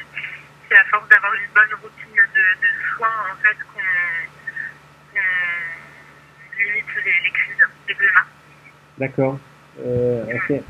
à 0.75 0.83
force 0.85 1.07
d'avoir 1.09 1.33
une 1.33 1.49
bonne 1.53 1.79
routine 1.81 2.15
de, 2.15 2.67
soins 2.95 3.07
en 3.31 3.35
fait 3.43 3.57
qu'on 3.73 3.79
qu 6.55 6.63
limite 6.63 6.85
les, 7.05 7.11
les 7.23 7.31
crises 7.31 7.57
d'eczéma. 7.87 8.21
D'accord. 8.97 9.39
Euh, 9.79 10.23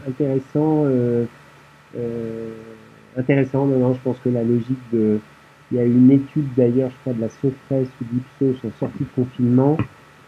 intéressant. 0.08 0.86
Euh, 0.86 1.26
euh, 1.98 2.50
intéressant. 3.18 3.66
Non, 3.66 3.80
non, 3.80 3.94
je 3.94 4.00
pense 4.00 4.18
que 4.20 4.30
la 4.30 4.44
logique 4.44 4.80
de 4.92 5.20
il 5.72 5.78
y 5.78 5.80
a 5.80 5.86
une 5.86 6.12
étude 6.12 6.54
d'ailleurs, 6.56 6.90
je 6.90 6.96
crois, 6.98 7.14
de 7.14 7.22
la 7.22 7.30
Sofres 7.30 7.56
ou 7.72 8.04
d'Ipsos 8.04 8.66
en 8.66 8.72
sortie 8.78 9.06
de 9.06 9.10
confinement 9.16 9.78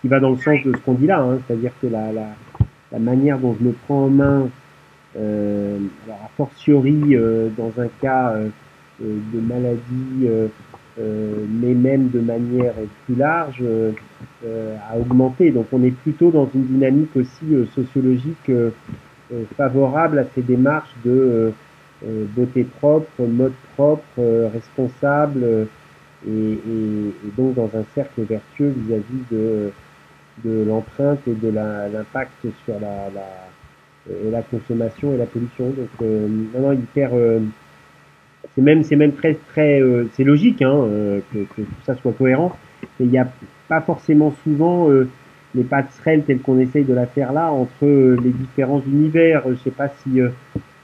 qui 0.02 0.08
va 0.08 0.22
dans 0.22 0.30
le 0.30 0.38
sens 0.38 0.64
de 0.64 0.72
ce 0.72 0.78
qu'on 0.78 0.94
dit 0.94 1.08
là, 1.08 1.20
hein, 1.20 1.40
c'est-à-dire 1.46 1.72
que 1.82 1.88
la, 1.88 2.14
la, 2.14 3.00
manière 3.00 3.38
dont 3.40 3.54
je 3.60 3.66
me 3.66 3.74
prends 3.74 4.06
en 4.06 4.10
main, 4.10 4.50
alors 5.16 6.22
a 6.24 6.30
fortiori 6.38 7.18
dans 7.58 7.74
un 7.78 7.88
cas 8.02 8.36
de 9.04 9.40
maladie, 9.40 10.26
euh, 10.26 10.48
euh, 11.00 11.34
mais 11.62 11.74
même 11.74 12.10
de 12.10 12.20
manière 12.20 12.74
plus 13.06 13.16
large, 13.16 13.64
a 14.46 14.98
augmenté. 14.98 15.52
Donc 15.52 15.68
on 15.72 15.84
est 15.84 15.92
plutôt 15.92 16.32
dans 16.32 16.50
une 16.54 16.66
dynamique 16.66 17.16
aussi 17.16 17.46
sociologique 17.74 18.52
favorable 19.56 20.20
à 20.20 20.26
ces 20.36 20.42
démarches 20.42 20.94
de 21.06 21.54
euh, 22.06 22.26
beauté 22.36 22.66
propre, 22.66 23.08
mode 23.22 23.54
propre, 23.76 24.04
euh, 24.20 24.50
responsable, 24.54 25.44
euh, 25.44 25.66
et, 26.28 26.60
donc 27.38 27.56
dans 27.56 27.70
un 27.74 27.86
cercle 27.96 28.24
vertueux 28.24 28.74
vis-à-vis 28.76 29.24
de, 29.32 29.72
l'empreinte 30.68 31.20
et 31.28 31.34
de 31.34 31.50
l'impact 31.50 32.46
sur 32.66 32.76
la, 32.80 34.42
consommation 34.52 35.14
et 35.14 35.18
la 35.18 35.26
pollution. 35.26 35.72
Donc 35.72 36.78
hyper 36.78 37.12
c'est 38.56 38.62
même 38.62 38.84
c'est 38.84 38.96
même 38.96 39.14
très 39.14 39.36
très 39.50 39.82
c'est 40.14 40.24
logique 40.24 40.62
hein, 40.62 40.88
que, 41.34 41.40
que, 41.40 41.62
tout 41.62 41.84
ça 41.86 41.96
soit 41.96 42.14
cohérent 42.14 42.56
mais 43.00 43.06
il 43.06 43.12
n'y 43.12 43.18
a 43.18 43.28
pas 43.68 43.82
forcément 43.82 44.34
souvent 44.44 44.90
les 45.56 45.64
passerelles 45.64 46.24
telles 46.24 46.40
qu'on 46.40 46.60
essaye 46.60 46.84
de 46.84 46.94
la 46.94 47.06
faire 47.06 47.32
là 47.32 47.52
entre 47.52 47.86
les 47.86 48.32
différents 48.32 48.82
univers 48.86 49.44
je 49.50 49.56
sais 49.56 49.72
pas 49.72 49.90
si 50.04 50.22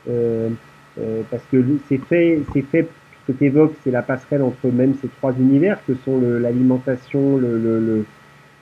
euh, 0.09 0.49
euh, 0.99 1.21
parce 1.29 1.43
que 1.51 1.63
c'est 1.87 1.97
fait, 1.97 2.39
c'est 2.53 2.63
fait, 2.63 2.87
ce 3.27 3.31
que 3.31 3.37
tu 3.37 3.45
évoques, 3.45 3.75
c'est 3.83 3.91
la 3.91 4.01
passerelle 4.01 4.41
entre 4.41 4.67
même 4.67 4.95
ces 5.01 5.07
trois 5.07 5.33
univers 5.33 5.79
que 5.85 5.93
sont 6.03 6.19
l'alimentation, 6.19 7.37
le, 7.37 7.57
le, 7.57 7.79
le, 7.79 8.05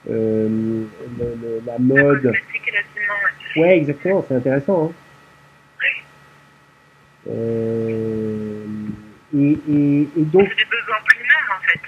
euh, 0.09 0.83
le, 1.19 1.61
la 1.65 1.79
mode. 1.79 2.33
Ouais, 3.55 3.77
exactement, 3.77 4.23
c'est 4.27 4.35
intéressant. 4.35 4.91
Hein. 4.91 4.91
Euh, 7.29 8.65
et, 9.35 9.57
et, 9.69 10.01
et 10.17 10.23
donc. 10.23 10.43
des 10.43 10.65
besoins 10.65 11.01
primaires 11.05 11.49
en 11.51 11.61
fait. 11.65 11.79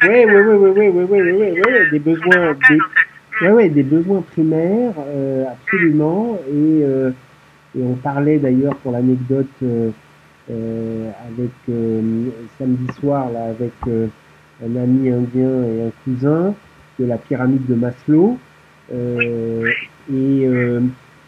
Oui, 0.00 0.24
oui, 0.26 0.34
oui, 0.34 0.70
oui, 0.76 0.88
oui, 0.88 1.04
oui, 1.10 1.32
oui, 1.32 1.62
oui, 1.66 1.90
des 1.90 1.98
besoins, 1.98 2.54
des, 2.68 3.46
ouais, 3.46 3.52
ouais, 3.52 3.68
des 3.68 3.82
besoins 3.82 4.22
primaires, 4.22 4.94
euh, 4.98 5.44
absolument, 5.46 6.38
et 6.48 6.82
euh, 6.84 7.10
et 7.78 7.82
on 7.82 7.94
parlait 7.94 8.38
d'ailleurs 8.38 8.76
pour 8.76 8.92
l'anecdote 8.92 9.46
euh, 9.62 9.90
euh, 10.50 11.10
avec 11.28 11.50
euh, 11.68 12.30
samedi 12.58 12.92
soir 12.98 13.30
là 13.30 13.44
avec 13.50 13.72
un 13.86 14.76
ami 14.76 15.10
indien 15.10 15.64
et 15.64 15.82
un 15.82 15.92
cousin 16.04 16.54
de 16.98 17.04
la 17.04 17.18
pyramide 17.18 17.66
de 17.66 17.74
Maslow. 17.74 18.38
et 18.90 20.48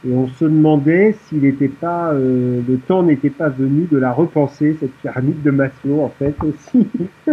et 0.06 0.12
on 0.12 0.28
se 0.28 0.44
demandait 0.44 1.12
s'il 1.24 1.42
n'était 1.42 1.68
pas 1.68 2.12
le 2.12 2.78
temps 2.86 3.02
n'était 3.02 3.30
pas 3.30 3.48
venu 3.48 3.86
de 3.90 3.98
la 3.98 4.12
repenser 4.12 4.76
cette 4.80 4.96
pyramide 4.98 5.42
de 5.42 5.50
Maslow 5.50 6.04
en 6.04 6.10
fait 6.10 6.34
aussi 6.42 6.88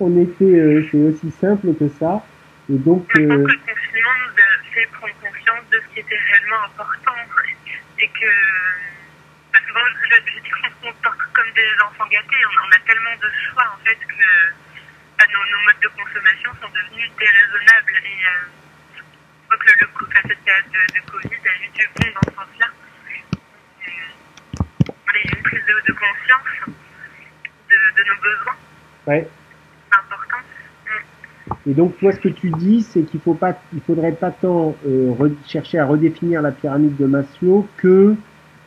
on 0.00 0.20
était 0.20 0.86
c'est 0.90 1.02
aussi 1.02 1.30
simple 1.32 1.74
que 1.74 1.88
ça 1.88 2.24
et 2.70 2.76
donc 2.78 3.06
je 3.16 3.22
pense 3.22 3.36
que 3.36 3.50
le 3.50 3.58
confinement 3.58 4.16
nous 4.26 4.34
a 4.38 4.74
fait 4.74 4.88
prendre 4.92 5.14
conscience 5.20 5.64
de 5.72 5.78
ce 5.78 5.94
qui 5.94 6.00
était 6.00 6.18
réellement 6.30 6.64
important 6.66 7.12
et 7.98 8.08
que 8.08 8.30
parce 9.52 9.64
que 9.64 9.72
bon, 9.72 9.86
je, 10.02 10.16
je 10.18 10.40
dis 10.42 10.50
qu'on 10.50 10.68
se 10.68 10.92
comporte 10.92 11.20
comme 11.32 11.50
des 11.54 11.70
enfants 11.86 12.08
gâtés. 12.10 12.42
On, 12.42 12.66
on, 12.66 12.72
a 12.74 12.80
tellement 12.84 13.16
de 13.22 13.30
choix 13.46 13.64
en 13.70 13.78
fait 13.84 13.98
que 14.02 14.26
bah, 15.16 15.24
nos, 15.30 15.44
nos, 15.46 15.62
modes 15.64 15.82
de 15.82 15.90
consommation 15.94 16.50
sont 16.60 16.70
devenus 16.74 17.10
déraisonnables. 17.16 17.96
Et 18.02 18.18
euh, 18.26 18.63
crois 19.54 19.64
que 19.64 19.70
le, 19.70 19.86
le, 19.86 20.28
cette 20.28 20.38
période 20.44 20.64
de, 20.66 20.94
de, 20.94 21.10
Covid 21.10 21.28
a 21.28 21.54
eu 21.62 21.70
du 21.74 21.88
bon 21.96 22.06
dans 22.14 22.30
ce 22.30 22.36
sens-là. 22.36 22.66
Il 23.86 25.30
y 25.30 25.32
a 25.32 25.36
une 25.36 25.42
prise 25.42 25.60
de, 25.60 25.92
de 25.92 25.98
conscience 25.98 26.78
de, 27.70 27.76
de, 27.96 28.08
nos 28.08 28.16
besoins. 28.22 28.56
Ouais. 29.06 29.28
Importante. 29.92 30.44
Et 31.66 31.74
donc, 31.74 31.98
toi, 31.98 32.12
ce 32.12 32.20
que 32.20 32.28
tu 32.28 32.50
dis, 32.50 32.82
c'est 32.82 33.02
qu'il 33.02 33.20
faut 33.20 33.34
pas, 33.34 33.58
il 33.72 33.80
faudrait 33.80 34.12
pas 34.12 34.30
tant 34.30 34.76
euh, 34.86 35.30
chercher 35.46 35.78
à 35.78 35.86
redéfinir 35.86 36.42
la 36.42 36.52
pyramide 36.52 36.96
de 36.96 37.06
Maslow 37.06 37.68
que 37.76 38.16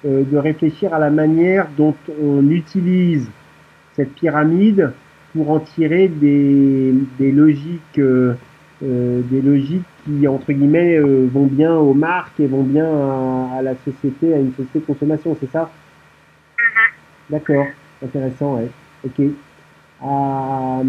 euh, 0.06 0.24
de 0.24 0.38
réfléchir 0.38 0.94
à 0.94 1.00
la 1.00 1.10
manière 1.10 1.68
dont 1.76 1.96
on 2.22 2.50
utilise 2.50 3.30
cette 3.94 4.14
pyramide 4.14 4.94
pour 5.34 5.52
en 5.52 5.60
tirer 5.60 6.08
des, 6.08 6.94
des 7.20 7.32
logiques, 7.32 8.00
euh, 8.00 8.36
euh 8.84 9.22
des 9.24 9.42
logiques 9.42 9.84
qui 10.08 10.28
entre 10.28 10.52
guillemets 10.52 10.98
euh, 10.98 11.28
vont 11.32 11.46
bien 11.46 11.76
aux 11.76 11.94
marques 11.94 12.40
et 12.40 12.48
vont 12.48 12.64
bien 12.64 12.86
à, 12.86 13.58
à, 13.58 13.62
la 13.62 13.76
société, 13.84 14.34
à 14.34 14.38
une 14.40 14.52
société 14.52 14.80
de 14.80 14.86
consommation, 14.86 15.36
c'est 15.40 15.52
ça? 15.52 15.70
Mm-hmm. 16.58 17.32
D'accord, 17.32 17.66
intéressant, 18.04 18.56
ouais. 18.56 18.70
Ok. 19.06 19.26
À, 20.02 20.82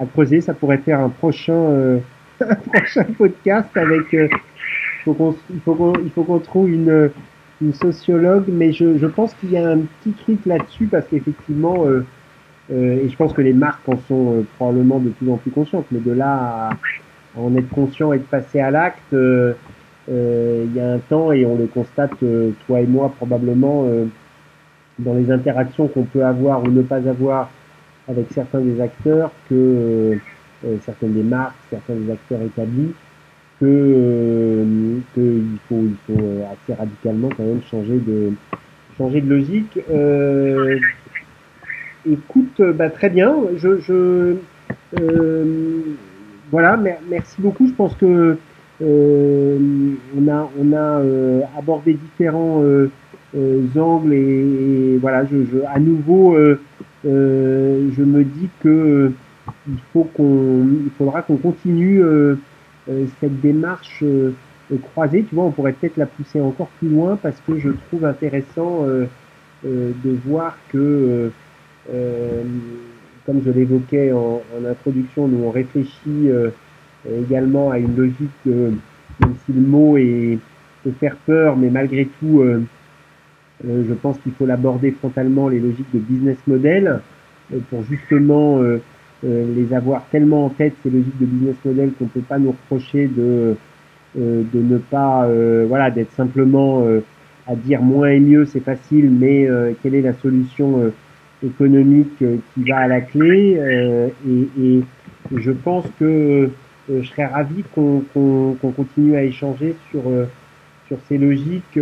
à 0.00 0.06
creuser. 0.06 0.40
Ça 0.40 0.54
pourrait 0.54 0.78
faire 0.78 1.00
un 1.00 1.10
prochain, 1.10 1.52
euh, 1.52 1.98
un 2.40 2.54
prochain 2.54 3.04
podcast 3.16 3.76
avec. 3.76 4.14
Euh, 4.14 4.28
faut 5.04 5.14
qu'on, 5.14 5.36
il 5.50 5.60
faut 5.60 5.74
qu'on, 5.74 5.92
il 6.02 6.10
faut 6.10 6.24
qu'on 6.24 6.38
trouve 6.38 6.70
une, 6.70 7.10
une 7.60 7.74
sociologue, 7.74 8.46
mais 8.48 8.72
je, 8.72 8.96
je 8.96 9.06
pense 9.06 9.34
qu'il 9.34 9.50
y 9.50 9.58
a 9.58 9.68
un 9.68 9.80
petit 9.80 10.12
truc 10.12 10.38
là-dessus 10.46 10.86
parce 10.86 11.06
qu'effectivement, 11.08 11.84
euh, 11.86 12.04
et 12.70 13.08
je 13.08 13.16
pense 13.16 13.32
que 13.32 13.42
les 13.42 13.52
marques 13.52 13.86
en 13.88 13.98
sont 14.08 14.38
euh, 14.38 14.46
probablement 14.56 14.98
de 14.98 15.10
plus 15.10 15.30
en 15.30 15.36
plus 15.36 15.50
conscientes, 15.50 15.86
mais 15.90 16.00
de 16.00 16.12
là 16.12 16.70
à 16.70 16.76
en 17.36 17.54
être 17.56 17.68
conscient 17.70 18.12
et 18.12 18.18
de 18.18 18.24
passer 18.24 18.60
à 18.60 18.70
l'acte, 18.70 19.12
euh, 19.12 19.54
euh, 20.10 20.64
il 20.66 20.76
y 20.76 20.80
a 20.80 20.92
un 20.92 20.98
temps 20.98 21.32
et 21.32 21.46
on 21.46 21.56
le 21.56 21.66
constate, 21.66 22.12
toi 22.66 22.80
et 22.80 22.86
moi 22.86 23.12
probablement, 23.16 23.88
dans 24.98 25.14
les 25.14 25.30
interactions 25.30 25.88
qu'on 25.88 26.04
peut 26.04 26.24
avoir 26.24 26.62
ou 26.62 26.68
ne 26.68 26.82
pas 26.82 27.08
avoir 27.08 27.50
avec 28.08 28.26
certains 28.32 28.60
des 28.60 28.80
acteurs 28.80 29.30
que 29.48 29.54
euh, 29.54 30.14
euh, 30.66 30.76
certaines 30.82 31.14
des 31.14 31.22
marques, 31.22 31.56
certains 31.70 31.94
des 31.94 32.12
acteurs 32.12 32.42
établis, 32.42 32.92
que 33.60 33.66
euh, 33.66 34.98
qu'il 35.14 35.58
faut 35.68 35.84
il 35.84 35.96
faut 36.06 36.22
euh, 36.22 36.44
assez 36.52 36.74
radicalement 36.74 37.28
quand 37.36 37.44
même 37.44 37.62
changer 37.70 37.98
de 37.98 38.32
changer 38.98 39.20
de 39.20 39.28
logique. 39.28 39.78
Euh, 39.90 40.78
écoute, 42.10 42.60
bah, 42.74 42.90
très 42.90 43.10
bien. 43.10 43.34
Je 43.56 44.36
voilà, 46.54 46.78
merci 47.10 47.40
beaucoup. 47.40 47.66
Je 47.66 47.72
pense 47.72 47.96
que 47.96 48.38
on 48.80 50.28
a 50.28 50.48
on 50.56 50.72
a 50.72 51.02
abordé 51.58 51.94
différents 51.94 52.62
angles 53.76 54.12
et, 54.12 54.96
voilà, 55.00 55.24
à 55.74 55.80
nouveau, 55.80 56.36
je 57.04 58.02
me 58.02 58.22
dis 58.22 58.48
que 58.60 59.10
il 59.68 59.78
faut 59.92 60.04
qu'on, 60.14 60.64
il 60.84 60.92
faudra 60.96 61.22
qu'on 61.22 61.38
continue 61.38 62.00
cette 63.20 63.40
démarche 63.40 64.04
croisée. 64.92 65.24
Tu 65.28 65.34
vois, 65.34 65.46
on 65.46 65.50
pourrait 65.50 65.72
peut-être 65.72 65.96
la 65.96 66.06
pousser 66.06 66.40
encore 66.40 66.68
plus 66.78 66.88
loin 66.88 67.18
parce 67.20 67.40
que 67.48 67.58
je 67.58 67.70
trouve 67.88 68.04
intéressant 68.04 68.86
de 69.64 70.16
voir 70.24 70.56
que 70.68 71.32
comme 73.26 73.42
je 73.44 73.50
l'évoquais 73.50 74.12
en, 74.12 74.42
en, 74.56 74.64
introduction, 74.64 75.28
nous 75.28 75.44
on 75.44 75.50
réfléchit 75.50 76.28
euh, 76.28 76.50
également 77.06 77.70
à 77.70 77.78
une 77.78 77.96
logique, 77.96 78.30
euh, 78.46 78.70
même 79.20 79.34
si 79.44 79.52
le 79.52 79.60
mot 79.60 79.96
est, 79.96 80.38
peut 80.82 80.92
faire 81.00 81.16
peur, 81.16 81.56
mais 81.56 81.70
malgré 81.70 82.06
tout, 82.20 82.40
euh, 82.40 82.62
je 83.62 83.94
pense 83.94 84.18
qu'il 84.18 84.32
faut 84.32 84.46
l'aborder 84.46 84.90
frontalement, 84.90 85.48
les 85.48 85.60
logiques 85.60 85.92
de 85.94 85.98
business 85.98 86.36
model, 86.46 87.00
pour 87.70 87.82
justement 87.84 88.60
les 89.22 89.72
avoir 89.72 90.04
tellement 90.10 90.46
en 90.46 90.48
tête, 90.48 90.74
ces 90.82 90.90
logiques 90.90 91.18
de 91.20 91.26
business 91.26 91.56
model, 91.64 91.92
qu'on 91.92 92.04
ne 92.04 92.10
peut 92.10 92.20
pas 92.20 92.38
nous 92.38 92.50
reprocher 92.50 93.06
de, 93.06 93.54
de 94.16 94.60
ne 94.60 94.76
pas, 94.78 95.28
voilà, 95.66 95.90
d'être 95.90 96.10
simplement 96.12 96.84
à 97.46 97.54
dire 97.54 97.80
moins 97.80 98.08
et 98.08 98.20
mieux, 98.20 98.44
c'est 98.44 98.60
facile, 98.60 99.08
mais 99.08 99.48
quelle 99.82 99.94
est 99.94 100.02
la 100.02 100.14
solution 100.14 100.92
économique 101.42 102.22
euh, 102.22 102.36
qui 102.52 102.68
va 102.68 102.78
à 102.78 102.88
la 102.88 103.00
clé 103.00 103.56
euh, 103.58 104.08
et, 104.28 104.80
je 105.34 105.52
pense 105.52 105.86
que 105.98 106.04
euh, 106.04 106.48
je 107.02 107.08
serais 107.08 107.24
ravi 107.24 107.64
qu'on 107.74 108.04
continue 108.76 109.16
à 109.16 109.24
échanger 109.24 109.74
sur, 109.90 110.02
sur 110.86 110.98
ces 111.08 111.16
logiques 111.16 111.78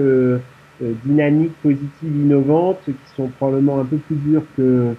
dynamiques, 1.05 1.55
positives, 1.61 2.16
innovantes, 2.16 2.78
qui 2.84 3.14
sont 3.16 3.26
probablement 3.26 3.80
un 3.80 3.84
peu 3.84 3.96
plus 3.96 4.14
dures 4.14 4.44
que 4.57 4.94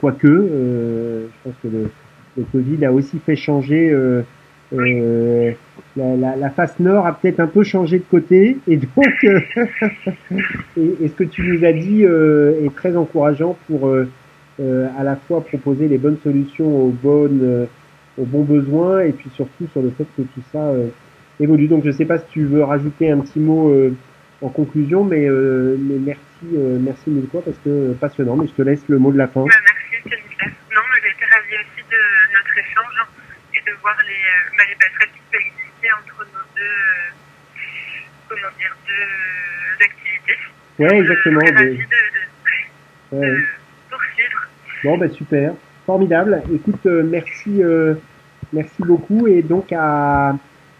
quoique. 0.00 0.26
je 0.26 1.28
pense 1.44 1.54
que 1.62 1.68
le, 1.68 1.90
le, 2.36 2.44
Covid 2.50 2.84
a 2.84 2.92
aussi 2.92 3.20
fait 3.24 3.36
changer 3.36 3.94
euh, 4.72 5.52
la, 5.96 6.36
la, 6.36 6.50
face 6.50 6.78
nord 6.78 7.06
a 7.06 7.12
peut-être 7.18 7.40
un 7.40 7.48
peu 7.48 7.64
changé 7.64 7.98
de 7.98 8.04
côté 8.04 8.58
et 8.68 8.76
donc 8.76 9.24
euh, 9.24 9.40
et, 10.76 11.08
ce 11.08 11.12
que 11.12 11.24
tu 11.24 11.42
nous 11.42 11.64
as 11.64 11.72
dit 11.72 12.04
euh, 12.04 12.64
est 12.64 12.74
très 12.74 12.96
encourageant 12.96 13.58
pour 13.66 13.88
euh, 13.88 14.06
à 14.98 15.02
la 15.02 15.16
fois 15.16 15.44
proposer 15.44 15.88
les 15.88 15.98
bonnes 15.98 16.18
solutions 16.22 16.66
aux 16.66 16.90
bonnes 16.90 17.66
aux 18.18 18.24
bons 18.24 18.44
besoins 18.44 19.00
et 19.00 19.12
puis 19.12 19.30
surtout 19.34 19.66
sur 19.72 19.82
le 19.82 19.90
fait 19.90 20.06
que 20.16 20.22
tout 20.22 20.42
ça 20.52 20.72
évolue. 21.40 21.66
Donc 21.66 21.82
je 21.82 21.88
ne 21.88 21.92
sais 21.92 22.04
pas 22.04 22.18
si 22.18 22.26
tu 22.30 22.44
veux 22.44 22.62
rajouter 22.62 23.10
un 23.10 23.18
petit 23.18 23.40
mot 23.40 23.74
en 24.42 24.48
conclusion, 24.48 25.04
mais, 25.04 25.26
mais 25.28 25.98
merci 25.98 26.20
merci 26.52 27.08
mille 27.08 27.28
fois 27.30 27.40
parce 27.42 27.56
que 27.64 27.94
passionnant. 27.94 28.36
Mais 28.36 28.48
je 28.48 28.52
te 28.52 28.62
laisse 28.62 28.84
le 28.88 28.98
mot 28.98 29.10
de 29.12 29.16
la 29.16 29.28
fin. 29.28 29.40
Bah, 29.40 29.50
merci 30.04 30.20
Non, 30.74 30.82
mais 30.92 31.00
j'ai 31.02 31.10
été 31.10 31.24
ravie 31.24 31.56
aussi 31.56 31.82
de 31.90 32.36
notre 32.36 32.58
échange 32.58 33.00
et 33.54 33.59
de 33.70 33.80
voir 33.80 33.96
les 34.06 34.56
bah, 34.56 34.64
les 34.68 34.74
passerelles 34.74 35.14
qui 35.14 35.22
peuvent 35.30 35.40
exister 35.40 35.88
entre 35.98 36.26
nos 36.32 36.46
deux, 36.56 36.62
euh, 36.62 38.28
comment 38.28 38.52
dire, 38.58 38.76
deux 38.86 39.84
activités. 39.84 40.38
Ouais, 40.78 41.00
exactement. 41.00 41.40
Je 41.46 41.52
de, 41.52 41.58
de, 43.12 43.26
de, 43.26 43.46
poursuivre. 43.90 44.40
Bon, 44.84 44.98
ben 44.98 45.10
super, 45.10 45.54
formidable. 45.86 46.42
Écoute, 46.52 46.84
euh, 46.86 47.02
merci, 47.04 47.62
euh, 47.62 47.94
merci 48.52 48.82
beaucoup 48.82 49.26
et 49.26 49.42
donc 49.42 49.72
à, 49.72 50.34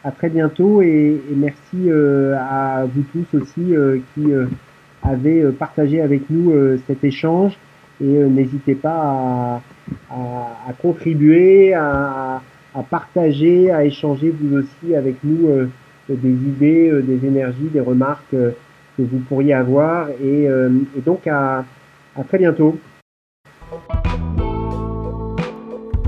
à 0.04 0.10
très 0.10 0.28
bientôt 0.28 0.82
et, 0.82 1.20
et 1.30 1.34
merci 1.36 1.90
euh, 1.90 2.36
à 2.38 2.84
vous 2.86 3.04
tous 3.12 3.38
aussi 3.38 3.76
euh, 3.76 3.98
qui 4.14 4.32
avez 5.02 5.44
partagé 5.52 6.02
avec 6.02 6.28
nous 6.28 6.78
cet 6.86 7.04
échange 7.04 7.54
et 8.02 8.04
n'hésitez 8.04 8.74
pas 8.74 8.90
à, 8.90 9.62
à, 10.10 10.68
à 10.68 10.72
contribuer, 10.74 11.72
à, 11.74 12.42
à 12.74 12.82
partager, 12.82 13.70
à 13.70 13.84
échanger 13.84 14.30
vous 14.30 14.58
aussi 14.58 14.94
avec 14.94 15.16
nous 15.24 15.48
euh, 15.48 15.68
des 16.08 16.30
idées, 16.30 16.90
euh, 16.90 17.02
des 17.02 17.26
énergies, 17.26 17.68
des 17.72 17.80
remarques 17.80 18.34
euh, 18.34 18.52
que 18.96 19.02
vous 19.02 19.18
pourriez 19.28 19.54
avoir. 19.54 20.08
Et, 20.22 20.48
donc 21.04 21.26
à, 21.26 21.64
à 22.16 22.24
très 22.24 22.38
bientôt. 22.38 22.78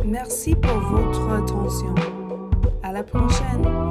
Merci 0.04 0.54
pour 0.56 0.78
votre 0.78 1.32
attention. 1.32 1.94
À 2.82 2.92
la 2.92 3.02
prochaine. 3.02 3.81